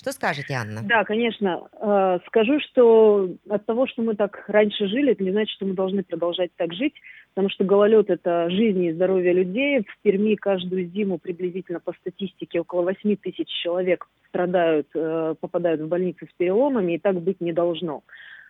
Что 0.00 0.12
скажете, 0.12 0.54
Анна? 0.54 0.80
Да, 0.82 1.04
конечно. 1.04 1.68
Э, 1.78 2.20
Скажу, 2.28 2.58
что 2.60 3.28
от 3.50 3.66
того, 3.66 3.86
что 3.86 4.00
мы 4.00 4.14
так 4.14 4.44
раньше 4.48 4.86
жили, 4.86 5.12
это 5.12 5.22
не 5.22 5.30
значит, 5.30 5.54
что 5.56 5.66
мы 5.66 5.74
должны 5.74 6.02
продолжать 6.02 6.50
так 6.56 6.72
жить, 6.72 6.94
потому 7.34 7.50
что 7.50 7.64
гололед– 7.64 8.08
это 8.08 8.48
жизнь 8.48 8.82
и 8.82 8.92
здоровье 8.94 9.34
людей. 9.34 9.80
В 9.80 10.02
Перми 10.02 10.36
каждую 10.36 10.86
зиму 10.86 11.18
приблизительно 11.18 11.80
по 11.80 11.92
статистике 11.92 12.60
около 12.60 12.80
8 12.80 13.16
тысяч 13.16 13.46
человек 13.62 14.06
страдают, 14.28 14.86
э, 14.94 15.34
попадают 15.38 15.82
в 15.82 15.88
больницы 15.88 16.24
с 16.24 16.34
переломами, 16.34 16.94
и 16.94 16.98
так 16.98 17.20
быть 17.20 17.42
не 17.42 17.52
должно. 17.52 18.02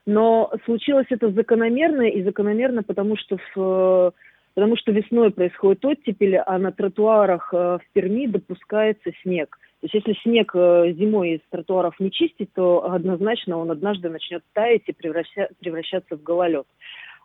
Но 0.07 0.53
случилось 0.67 1.09
это 1.11 1.33
закономерно, 1.33 2.03
и 2.03 2.23
закономерно 2.23 2.85
потому, 2.85 3.17
что 3.17 3.39
в 3.57 4.13
Потому 4.55 4.77
что 4.77 4.91
весной 4.91 5.31
происходит 5.31 5.85
оттепель, 5.85 6.37
а 6.37 6.59
на 6.59 6.73
тротуарах 6.73 7.51
э, 7.55 7.79
в 7.79 7.93
Перми 7.93 8.27
допускается 8.27 9.11
снег. 9.23 9.57
То 9.81 9.89
есть 9.91 9.95
если 9.95 10.21
снег 10.23 10.53
э, 10.55 10.93
зимой 10.93 11.31
из 11.31 11.41
тротуаров 11.51 11.99
не 12.01 12.11
чистить, 12.11 12.53
то 12.53 12.85
однозначно 12.85 13.57
он 13.57 13.71
однажды 13.71 14.11
начнет 14.11 14.43
таять 14.53 14.83
и 14.87 14.93
превраща- 14.93 15.49
превращаться 15.59 16.17
в 16.17 16.23
гололед. 16.23 16.67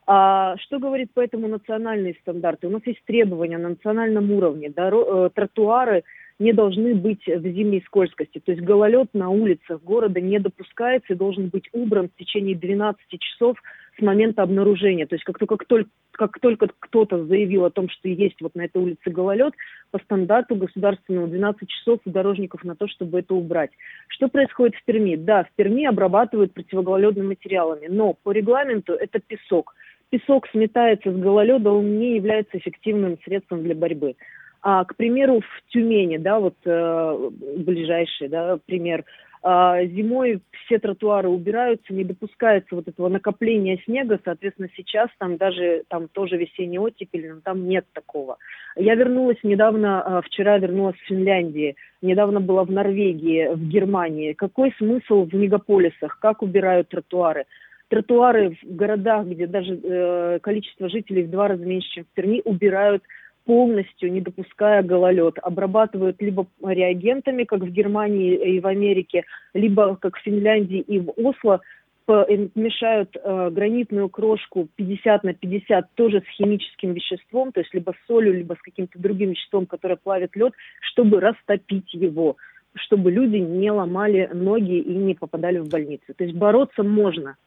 А 0.07 0.55
что 0.57 0.79
говорит 0.79 1.09
поэтому 1.13 1.47
национальные 1.47 2.15
стандарты? 2.21 2.67
У 2.67 2.69
нас 2.69 2.81
есть 2.85 3.03
требования 3.05 3.57
на 3.57 3.69
национальном 3.69 4.31
уровне. 4.31 4.69
Доро- 4.69 5.27
э, 5.27 5.29
тротуары 5.31 6.03
не 6.39 6.53
должны 6.53 6.95
быть 6.95 7.25
в 7.25 7.41
зимней 7.41 7.83
скользкости. 7.85 8.39
То 8.39 8.51
есть 8.51 8.63
гололед 8.63 9.09
на 9.13 9.29
улицах 9.29 9.81
города 9.83 10.21
не 10.21 10.39
допускается 10.39 11.13
и 11.13 11.17
должен 11.17 11.49
быть 11.49 11.67
убран 11.73 12.09
в 12.09 12.17
течение 12.17 12.55
12 12.55 13.19
часов 13.19 13.57
с 13.97 14.01
момента 14.01 14.43
обнаружения. 14.43 15.05
То 15.05 15.15
есть 15.15 15.23
как 15.23 15.37
только, 15.39 15.57
кто- 15.57 15.85
как 16.11 16.39
только 16.39 16.67
кто-то 16.79 17.25
заявил 17.25 17.65
о 17.65 17.71
том, 17.71 17.89
что 17.89 18.07
есть 18.07 18.41
вот 18.41 18.55
на 18.55 18.65
этой 18.65 18.81
улице 18.81 19.09
гололед, 19.09 19.53
по 19.91 19.99
стандарту 19.99 20.55
государственного 20.55 21.27
12 21.27 21.69
часов 21.69 21.99
у 22.05 22.09
дорожников 22.09 22.63
на 22.63 22.75
то, 22.75 22.87
чтобы 22.87 23.19
это 23.19 23.33
убрать. 23.33 23.71
Что 24.07 24.27
происходит 24.27 24.75
в 24.75 24.83
Перми? 24.85 25.15
Да, 25.15 25.43
в 25.43 25.51
Перми 25.55 25.85
обрабатывают 25.85 26.53
противогололедными 26.53 27.27
материалами, 27.27 27.87
но 27.87 28.13
по 28.23 28.31
регламенту 28.31 28.93
это 28.93 29.19
песок. 29.19 29.73
Песок 30.09 30.47
сметается 30.49 31.11
с 31.11 31.15
гололеда, 31.15 31.71
он 31.71 31.97
не 31.99 32.15
является 32.15 32.57
эффективным 32.57 33.17
средством 33.23 33.63
для 33.63 33.75
борьбы. 33.75 34.15
А, 34.61 34.83
к 34.83 34.95
примеру, 34.95 35.41
в 35.41 35.71
Тюмени, 35.71 36.17
да, 36.17 36.39
вот 36.39 36.55
э, 36.65 37.29
ближайший, 37.57 38.29
да, 38.29 38.57
пример, 38.65 39.05
зимой 39.45 40.41
все 40.65 40.79
тротуары 40.79 41.29
убираются, 41.29 41.93
не 41.93 42.03
допускается 42.03 42.73
вот 42.73 42.87
этого 42.87 43.09
накопления 43.09 43.79
снега, 43.85 44.19
соответственно, 44.25 44.69
сейчас 44.75 45.09
там 45.19 45.37
даже, 45.37 45.83
там 45.87 46.07
тоже 46.07 46.37
весенний 46.37 46.79
оттепель, 46.79 47.31
но 47.31 47.41
там 47.41 47.67
нет 47.67 47.85
такого. 47.93 48.37
Я 48.75 48.95
вернулась 48.95 49.37
недавно, 49.43 50.01
а, 50.01 50.21
вчера 50.23 50.57
вернулась 50.57 50.95
в 50.95 51.07
Финляндии, 51.07 51.75
недавно 52.01 52.41
была 52.41 52.63
в 52.63 52.71
Норвегии, 52.71 53.53
в 53.53 53.67
Германии. 53.67 54.33
Какой 54.33 54.73
смысл 54.79 55.25
в 55.25 55.35
мегаполисах, 55.35 56.17
как 56.19 56.41
убирают 56.41 56.89
тротуары? 56.89 57.45
Тротуары 57.89 58.57
в 58.63 58.75
городах, 58.75 59.27
где 59.27 59.45
даже 59.45 59.75
э, 59.75 60.39
количество 60.41 60.89
жителей 60.89 61.21
в 61.21 61.29
два 61.29 61.49
раза 61.49 61.63
меньше, 61.63 61.87
чем 61.89 62.05
в 62.05 62.15
Перми, 62.15 62.41
убирают 62.43 63.03
полностью, 63.45 64.11
не 64.11 64.21
допуская 64.21 64.83
гололед. 64.83 65.37
Обрабатывают 65.41 66.21
либо 66.21 66.47
реагентами, 66.61 67.43
как 67.43 67.61
в 67.61 67.69
Германии 67.69 68.35
и 68.35 68.59
в 68.59 68.67
Америке, 68.67 69.23
либо 69.53 69.95
как 69.95 70.17
в 70.17 70.21
Финляндии 70.21 70.79
и 70.79 70.99
в 70.99 71.11
Осло, 71.15 71.61
э, 72.07 72.47
мешают 72.55 73.15
э, 73.15 73.49
гранитную 73.51 74.09
крошку 74.09 74.67
50 74.75 75.23
на 75.23 75.33
50 75.33 75.93
тоже 75.95 76.21
с 76.21 76.37
химическим 76.37 76.93
веществом, 76.93 77.51
то 77.51 77.61
есть 77.61 77.73
либо 77.73 77.91
с 77.91 78.07
солью, 78.07 78.33
либо 78.33 78.55
с 78.55 78.61
каким-то 78.61 78.99
другим 78.99 79.29
веществом, 79.29 79.65
которое 79.65 79.95
плавит 79.95 80.35
лед, 80.35 80.53
чтобы 80.81 81.19
растопить 81.19 81.93
его, 81.93 82.37
чтобы 82.75 83.11
люди 83.11 83.37
не 83.37 83.71
ломали 83.71 84.29
ноги 84.33 84.79
и 84.79 84.93
не 84.93 85.13
попадали 85.13 85.59
в 85.59 85.69
больницу. 85.69 86.13
То 86.15 86.23
есть 86.23 86.35
бороться 86.35 86.83
можно. 86.83 87.37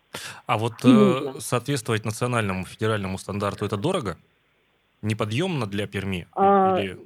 А 0.47 0.57
вот 0.57 0.75
э, 0.85 1.41
соответствовать 1.41 2.05
национальному 2.05 2.65
федеральному 2.65 3.19
стандарту 3.19 3.67
это 3.67 3.77
дорого? 3.77 4.17
Неподъемно 5.03 5.67
для 5.67 5.87
Перми? 5.87 6.27
А, 6.33 6.81
Или- 6.81 6.99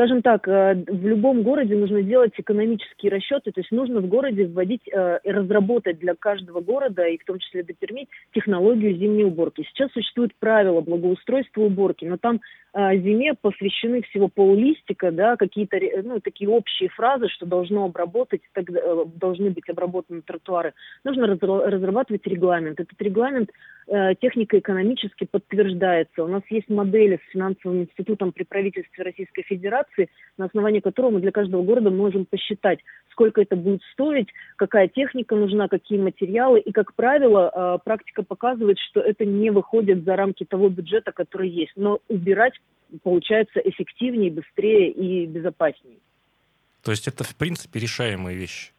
Скажем 0.00 0.22
так, 0.22 0.48
э, 0.48 0.82
в 0.88 1.06
любом 1.06 1.42
городе 1.42 1.76
нужно 1.76 2.02
делать 2.02 2.32
экономические 2.38 3.12
расчеты, 3.12 3.52
то 3.52 3.60
есть 3.60 3.70
нужно 3.70 4.00
в 4.00 4.06
городе 4.06 4.46
вводить 4.46 4.88
э, 4.90 5.18
и 5.22 5.30
разработать 5.30 5.98
для 5.98 6.14
каждого 6.14 6.62
города, 6.62 7.04
и 7.04 7.18
в 7.18 7.24
том 7.26 7.38
числе 7.38 7.62
для 7.64 7.74
Перми, 7.74 8.08
технологию 8.32 8.96
зимней 8.96 9.24
уборки. 9.24 9.62
Сейчас 9.68 9.92
существует 9.92 10.30
правило 10.40 10.80
благоустройства 10.80 11.60
уборки, 11.60 12.06
но 12.06 12.16
там 12.16 12.40
э, 12.72 12.96
зиме 12.96 13.34
посвящены 13.34 14.00
всего 14.04 14.28
поллистика, 14.28 15.12
да, 15.12 15.36
какие-то 15.36 15.78
ну, 16.02 16.18
такие 16.20 16.48
общие 16.48 16.88
фразы, 16.88 17.28
что 17.28 17.44
должно 17.44 17.84
обработать, 17.84 18.40
тогда, 18.54 18.80
должны 19.16 19.50
быть 19.50 19.68
обработаны 19.68 20.22
тротуары. 20.22 20.72
Нужно 21.04 21.26
разра- 21.26 21.66
разрабатывать 21.66 22.26
регламент. 22.26 22.80
Этот 22.80 23.02
регламент 23.02 23.50
технико-экономически 24.20 25.26
подтверждается. 25.28 26.22
У 26.22 26.28
нас 26.28 26.42
есть 26.48 26.68
модели 26.68 27.16
с 27.16 27.32
финансовым 27.32 27.82
институтом 27.82 28.30
при 28.30 28.44
правительстве 28.44 29.02
Российской 29.02 29.42
Федерации, 29.42 29.89
на 30.36 30.46
основании 30.46 30.80
которого 30.80 31.10
мы 31.10 31.20
для 31.20 31.32
каждого 31.32 31.62
города 31.62 31.90
можем 31.90 32.24
посчитать, 32.24 32.80
сколько 33.10 33.40
это 33.42 33.56
будет 33.56 33.82
стоить, 33.92 34.28
какая 34.56 34.88
техника 34.88 35.36
нужна, 35.36 35.68
какие 35.68 35.98
материалы. 35.98 36.60
И, 36.60 36.72
как 36.72 36.94
правило, 36.94 37.50
э, 37.52 37.78
практика 37.84 38.22
показывает, 38.22 38.78
что 38.78 39.00
это 39.00 39.24
не 39.24 39.50
выходит 39.50 40.04
за 40.04 40.16
рамки 40.16 40.44
того 40.44 40.68
бюджета, 40.68 41.12
который 41.12 41.48
есть. 41.48 41.72
Но 41.76 42.00
убирать 42.08 42.54
получается 43.02 43.60
эффективнее, 43.60 44.30
быстрее 44.30 44.90
и 44.90 45.26
безопаснее. 45.26 45.98
То 46.82 46.90
есть 46.90 47.06
это, 47.06 47.24
в 47.24 47.36
принципе, 47.36 47.78
решаемые 47.78 48.36
вещи. 48.36 48.72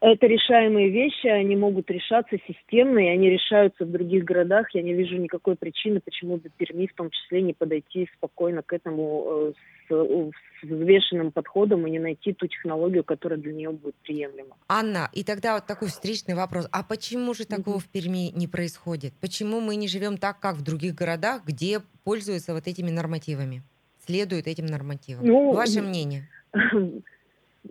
Это 0.00 0.26
решаемые 0.26 0.90
вещи, 0.90 1.26
они 1.26 1.56
могут 1.56 1.90
решаться 1.90 2.36
системно, 2.46 2.98
и 2.98 3.08
они 3.08 3.30
решаются 3.30 3.86
в 3.86 3.90
других 3.90 4.24
городах. 4.24 4.66
Я 4.74 4.82
не 4.82 4.92
вижу 4.92 5.16
никакой 5.16 5.56
причины, 5.56 6.00
почему 6.00 6.36
бы 6.36 6.50
Перми 6.50 6.86
в 6.86 6.94
том 6.94 7.10
числе 7.10 7.40
не 7.40 7.54
подойти 7.54 8.06
спокойно 8.16 8.62
к 8.62 8.74
этому 8.74 9.24
э, 9.26 9.52
с, 9.88 10.32
с 10.60 10.62
взвешенным 10.62 11.32
подходом 11.32 11.86
и 11.86 11.90
не 11.90 11.98
найти 11.98 12.34
ту 12.34 12.46
технологию, 12.46 13.04
которая 13.04 13.38
для 13.38 13.54
нее 13.54 13.70
будет 13.70 13.94
приемлема. 13.96 14.56
Анна, 14.68 15.08
и 15.14 15.24
тогда 15.24 15.54
вот 15.54 15.66
такой 15.66 15.88
встречный 15.88 16.34
вопрос. 16.34 16.68
А 16.72 16.82
почему 16.82 17.32
же 17.32 17.46
такого 17.46 17.78
в 17.78 17.88
Перми 17.88 18.30
не 18.36 18.46
происходит? 18.46 19.14
Почему 19.22 19.60
мы 19.60 19.76
не 19.76 19.88
живем 19.88 20.18
так, 20.18 20.40
как 20.40 20.56
в 20.56 20.62
других 20.62 20.94
городах, 20.94 21.42
где 21.46 21.80
пользуются 22.04 22.52
вот 22.52 22.66
этими 22.66 22.90
нормативами? 22.90 23.62
Следуют 24.04 24.46
этим 24.46 24.66
нормативам? 24.66 25.26
Ну, 25.26 25.52
Ваше 25.52 25.80
мнение? 25.80 26.28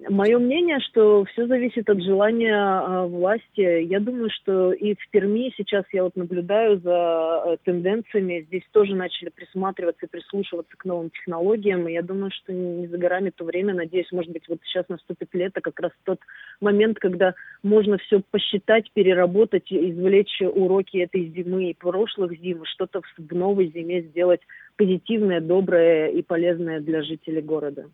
Мое 0.10 0.40
мнение, 0.40 0.80
что 0.80 1.24
все 1.26 1.48
зависит 1.48 1.90
от 1.90 2.02
желания 2.02 2.56
а, 2.56 3.06
власти. 3.06 3.84
Я 3.84 4.00
думаю, 4.00 4.30
что 4.30 4.74
и 4.74 4.96
в 4.96 5.10
Перми 5.12 5.54
сейчас 5.56 5.86
я 5.94 6.04
вот 6.04 6.16
наблюдаю 6.16 6.80
за 6.80 7.44
э, 7.46 7.58
тенденциями. 7.64 8.46
Здесь 8.48 8.64
тоже 8.72 8.96
начали 8.96 9.30
присматриваться 9.30 10.06
и 10.06 10.10
прислушиваться 10.10 10.76
к 10.76 10.86
новым 10.86 11.12
технологиям. 11.12 11.88
И 11.88 11.94
я 11.94 12.02
думаю, 12.02 12.32
что 12.32 12.52
не 12.52 12.88
за 12.88 12.98
горами 12.98 13.30
то 13.30 13.46
время. 13.46 13.74
Надеюсь, 13.74 14.12
может 14.12 14.32
быть, 14.32 14.48
вот 14.50 14.60
сейчас 14.64 14.90
наступит 14.90 15.30
лето, 15.34 15.62
как 15.62 15.80
раз 15.80 15.92
тот 16.04 16.20
момент, 16.60 17.00
когда 17.00 17.34
можно 17.64 17.98
все 17.98 18.22
посчитать, 18.32 18.92
переработать, 18.94 19.72
извлечь 19.72 20.42
уроки 20.42 20.98
этой 20.98 21.28
зимы 21.30 21.70
и 21.70 21.74
прошлых 21.74 22.38
зим, 22.40 22.66
что-то 22.66 23.02
в 23.18 23.34
новой 23.34 23.68
зиме 23.68 24.02
сделать 24.02 24.42
позитивное, 24.76 25.40
доброе 25.40 26.08
и 26.08 26.22
полезное 26.22 26.82
для 26.82 27.02
жителей 27.02 27.42
города. 27.42 27.86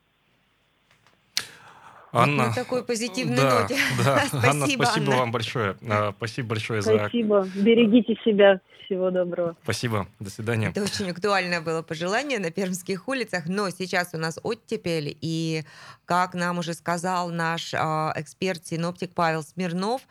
Анна, 2.12 2.48
на 2.48 2.54
такой 2.54 2.84
позитивной 2.84 3.38
да, 3.38 3.62
ноте. 3.62 3.78
да. 4.04 4.24
Анна, 4.44 4.66
Спасибо, 4.66 4.84
спасибо 4.84 5.06
Анна. 5.06 5.18
вам 5.18 5.32
большое. 5.32 5.78
А, 5.90 6.14
Спасибо 6.18 6.50
большое 6.50 6.82
за... 6.82 6.98
Спасибо. 6.98 7.48
Берегите 7.56 8.16
себя. 8.24 8.60
Всего 8.86 9.10
доброго. 9.10 9.56
Спасибо. 9.64 10.08
До 10.20 10.30
свидания. 10.30 10.70
Это 10.70 10.84
очень 10.84 11.10
актуальное 11.10 11.62
было 11.62 11.82
пожелание 11.82 12.40
на 12.40 12.52
пермских 12.52 13.08
улицах, 13.08 13.46
но 13.48 13.70
сейчас 13.70 14.10
у 14.14 14.18
нас 14.18 14.38
оттепель, 14.44 15.18
и, 15.22 15.64
как 16.04 16.34
нам 16.34 16.60
уже 16.60 16.74
сказал 16.74 17.30
наш 17.30 17.74
а, 17.74 18.12
эксперт-синоптик 18.18 19.14
Павел 19.14 19.44
Смирнов, 19.44 20.02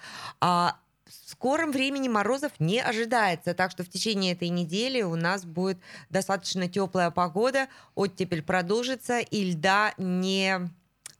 а, 0.41 0.77
в 1.05 1.31
скором 1.31 1.73
времени 1.73 2.09
морозов 2.09 2.53
не 2.59 2.81
ожидается, 2.81 3.53
так 3.53 3.71
что 3.71 3.85
в 3.85 3.91
течение 3.91 4.33
этой 4.33 4.49
недели 4.49 5.03
у 5.03 5.17
нас 5.17 5.45
будет 5.45 5.79
достаточно 6.09 6.67
теплая 6.67 7.11
погода, 7.11 7.69
оттепель 7.95 8.43
продолжится, 8.43 9.19
и 9.19 9.51
льда 9.51 9.93
не 9.99 10.71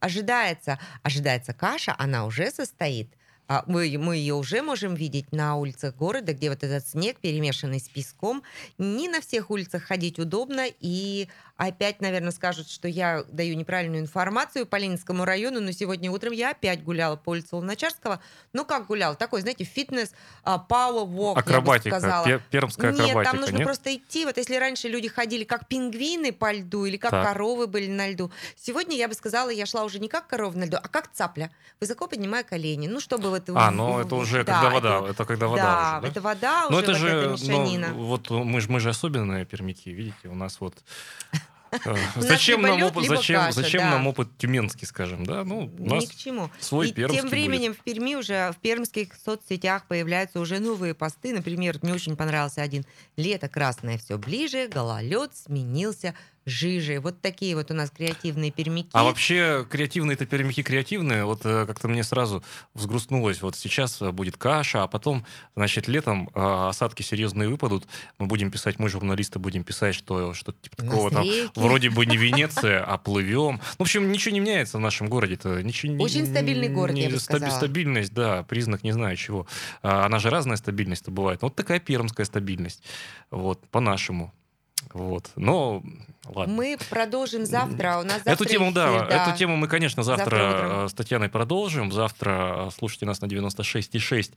ожидается. 0.01 0.77
Ожидается 1.03 1.53
каша, 1.53 1.95
она 1.97 2.25
уже 2.25 2.51
состоит. 2.51 3.07
А 3.47 3.63
Мы, 3.67 3.97
мы 3.97 4.15
ее 4.15 4.35
уже 4.35 4.61
можем 4.61 4.95
видеть 4.95 5.33
на 5.33 5.55
улицах 5.55 5.95
города, 5.95 6.33
где 6.33 6.49
вот 6.49 6.63
этот 6.63 6.87
снег, 6.87 7.17
перемешанный 7.19 7.79
с 7.81 7.89
песком. 7.89 8.43
Не 8.77 9.09
на 9.09 9.19
всех 9.19 9.51
улицах 9.51 9.83
ходить 9.83 10.19
удобно. 10.19 10.67
И 10.79 11.27
опять, 11.67 12.01
наверное, 12.01 12.31
скажут, 12.31 12.69
что 12.69 12.87
я 12.87 13.23
даю 13.31 13.55
неправильную 13.55 14.01
информацию 14.01 14.65
по 14.65 14.77
Ленинскому 14.77 15.25
району, 15.25 15.59
но 15.61 15.71
сегодня 15.71 16.11
утром 16.11 16.33
я 16.33 16.51
опять 16.51 16.83
гуляла 16.83 17.15
по 17.15 17.31
улице 17.31 17.55
Луначарского. 17.55 18.19
Ну, 18.53 18.65
как 18.65 18.87
гуляла? 18.87 19.15
Такой, 19.15 19.41
знаете, 19.41 19.63
фитнес, 19.63 20.11
а, 20.43 20.57
power 20.57 21.05
walk, 21.07 21.27
я 21.29 21.33
бы 21.33 21.39
Акробатика, 21.39 21.99
сказала. 21.99 22.25
пе- 22.25 22.41
пермская 22.49 22.91
Нет, 22.91 23.01
акробатика, 23.01 23.31
там 23.31 23.41
нужно 23.41 23.57
нет? 23.57 23.65
просто 23.65 23.95
идти. 23.95 24.25
Вот 24.25 24.37
если 24.37 24.55
раньше 24.55 24.87
люди 24.87 25.07
ходили 25.07 25.43
как 25.43 25.67
пингвины 25.67 26.31
по 26.33 26.51
льду 26.51 26.85
или 26.85 26.97
как 26.97 27.11
Так. 27.11 27.25
коровы 27.27 27.67
были 27.67 27.87
на 27.87 28.09
льду, 28.09 28.31
сегодня 28.55 28.95
я 28.97 29.07
бы 29.07 29.13
сказала, 29.13 29.49
я 29.49 29.65
шла 29.65 29.83
уже 29.83 29.99
не 29.99 30.07
как 30.09 30.27
корова 30.27 30.57
на 30.57 30.65
льду, 30.65 30.77
а 30.81 30.87
как 30.87 31.11
цапля, 31.11 31.51
высоко 31.79 32.07
поднимая 32.07 32.43
колени. 32.43 32.87
Ну, 32.87 32.99
чтобы 32.99 33.29
вот... 33.29 33.43
А, 33.53 33.71
ну 33.71 33.99
это 33.99 34.15
уже 34.15 34.43
да, 34.43 34.53
когда 34.61 34.69
вода, 34.71 34.97
это- 34.99 35.07
это 35.11 35.25
когда 35.25 35.47
вода 35.47 35.63
да, 35.63 35.91
уже, 35.97 36.01
да? 36.01 36.07
это 36.07 36.21
вода 36.21 36.67
Ну 36.69 36.77
уже, 36.77 36.83
это 36.83 36.91
вот 36.93 36.99
же, 36.99 37.07
эта 37.09 37.27
ну, 37.27 37.33
мешанина. 37.33 37.93
вот 37.93 38.29
мы 38.29 38.61
же 38.61 38.71
мы 38.71 38.79
же 38.79 38.89
особенные 38.89 39.45
пермяки, 39.45 39.91
видите, 39.91 40.27
у 40.27 40.35
нас 40.35 40.57
вот 40.59 40.75
зачем 42.17 42.65
либо 42.65 42.77
нам 42.77 42.83
опыт, 42.83 43.07
зачем 43.07 43.51
зачем 43.51 43.83
нам 43.83 44.07
опыт 44.07 44.29
тюменский, 44.37 44.85
скажем, 44.85 45.25
да? 45.25 45.43
Ну, 45.43 45.71
у 45.77 45.85
нас 45.85 46.03
Ни 46.03 46.07
к 46.07 46.15
чему. 46.15 46.49
свой 46.59 46.89
И 46.89 46.93
тем 46.93 47.29
временем 47.29 47.73
в 47.73 47.77
Перми 47.77 48.15
уже 48.15 48.51
в 48.51 48.57
пермских 48.61 49.13
соцсетях 49.23 49.85
появляются 49.87 50.39
уже 50.39 50.59
новые 50.59 50.93
посты. 50.93 51.33
Например, 51.33 51.77
мне 51.81 51.93
очень 51.93 52.15
понравился 52.15 52.61
один. 52.61 52.85
Лето 53.15 53.47
красное 53.47 53.97
все 53.97 54.17
ближе, 54.17 54.67
гололед 54.67 55.35
сменился 55.35 56.15
жижей. 56.45 56.97
Вот 56.99 57.21
такие 57.21 57.55
вот 57.55 57.71
у 57.71 57.73
нас 57.73 57.91
креативные 57.91 58.51
пермяки. 58.51 58.89
А 58.93 59.03
вообще 59.03 59.65
креативные-то 59.69 60.25
пермяки 60.25 60.63
креативные. 60.63 61.25
Вот 61.25 61.41
э, 61.45 61.65
как-то 61.65 61.87
мне 61.87 62.03
сразу 62.03 62.43
взгрустнулось. 62.73 63.41
Вот 63.41 63.55
сейчас 63.55 64.01
э, 64.01 64.11
будет 64.11 64.37
каша, 64.37 64.83
а 64.83 64.87
потом, 64.87 65.25
значит, 65.55 65.87
летом 65.87 66.29
э, 66.33 66.67
осадки 66.69 67.03
серьезные 67.03 67.49
выпадут. 67.49 67.87
Мы 68.17 68.25
будем 68.27 68.51
писать, 68.51 68.79
мы 68.79 68.89
журналисты 68.89 69.39
будем 69.39 69.63
писать, 69.63 69.95
что 69.95 70.33
что-то 70.33 70.57
типа 70.61 70.77
такого 70.77 71.11
там. 71.11 71.25
Вроде 71.55 71.89
бы 71.89 72.05
не 72.05 72.17
Венеция, 72.17 72.83
а 72.83 72.97
плывем. 72.97 73.59
В 73.77 73.81
общем, 73.81 74.11
ничего 74.11 74.33
не 74.33 74.39
меняется 74.39 74.77
в 74.77 74.81
нашем 74.81 75.07
городе-то. 75.07 75.61
Ничего, 75.61 75.93
не- 75.93 76.03
Очень 76.03 76.25
стабильный 76.25 76.69
город, 76.69 76.95
я 76.97 77.09
бы 77.09 77.19
сказала. 77.19 77.51
Стабильность, 77.51 78.13
да, 78.13 78.43
признак 78.43 78.83
не 78.83 78.91
знаю 78.91 79.15
чего. 79.15 79.47
А, 79.83 80.05
Она 80.05 80.19
же 80.19 80.29
разная 80.29 80.57
стабильность-то 80.57 81.11
бывает. 81.11 81.41
Ну, 81.41 81.47
Вот 81.47 81.55
такая 81.55 81.79
пермская 81.79 82.25
стабильность. 82.25 82.83
Вот, 83.29 83.67
по-нашему. 83.69 84.33
Вот. 84.93 85.31
Но, 85.35 85.83
ладно. 86.25 86.53
Мы 86.53 86.77
продолжим 86.89 87.45
завтра. 87.45 87.99
У 87.99 88.03
нас 88.03 88.21
завтра 88.23 88.31
Эту 88.31 88.45
тему, 88.45 88.71
эфир, 88.71 88.73
да, 88.73 89.27
эту 89.27 89.37
тему 89.37 89.55
мы, 89.55 89.67
конечно, 89.67 90.03
завтра, 90.03 90.23
Завтра 90.23 90.85
э, 90.85 90.87
с 90.89 90.93
Татьяной 90.93 91.29
продолжим. 91.29 91.91
Завтра 91.91 92.67
э, 92.67 92.69
слушайте 92.77 93.05
нас 93.05 93.21
на 93.21 93.25
96,6 93.25 94.33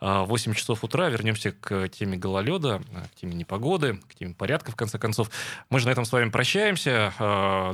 э, 0.00 0.24
8 0.24 0.54
часов 0.54 0.84
утра. 0.84 1.08
Вернемся 1.08 1.52
к 1.52 1.88
теме 1.88 2.16
гололеда, 2.16 2.82
к 3.12 3.20
теме 3.20 3.34
непогоды, 3.34 4.00
к 4.08 4.14
теме 4.14 4.34
порядка, 4.34 4.72
в 4.72 4.76
конце 4.76 4.98
концов. 4.98 5.30
Мы 5.70 5.80
же 5.80 5.86
на 5.86 5.90
этом 5.90 6.04
с 6.04 6.12
вами 6.12 6.30
прощаемся. 6.30 7.12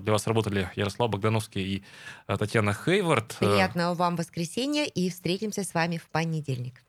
Для 0.03 0.13
вас 0.13 0.27
работали 0.27 0.71
Ярослав 0.77 1.11
Богдановский 1.11 1.63
и 1.63 1.83
Татьяна 2.27 2.75
Хейвард. 2.75 3.37
Приятного 3.39 3.95
вам 3.95 4.17
воскресенья 4.17 4.85
и 4.85 5.11
встретимся 5.11 5.65
с 5.65 5.75
вами 5.75 5.99
в 5.99 6.09
понедельник. 6.09 6.83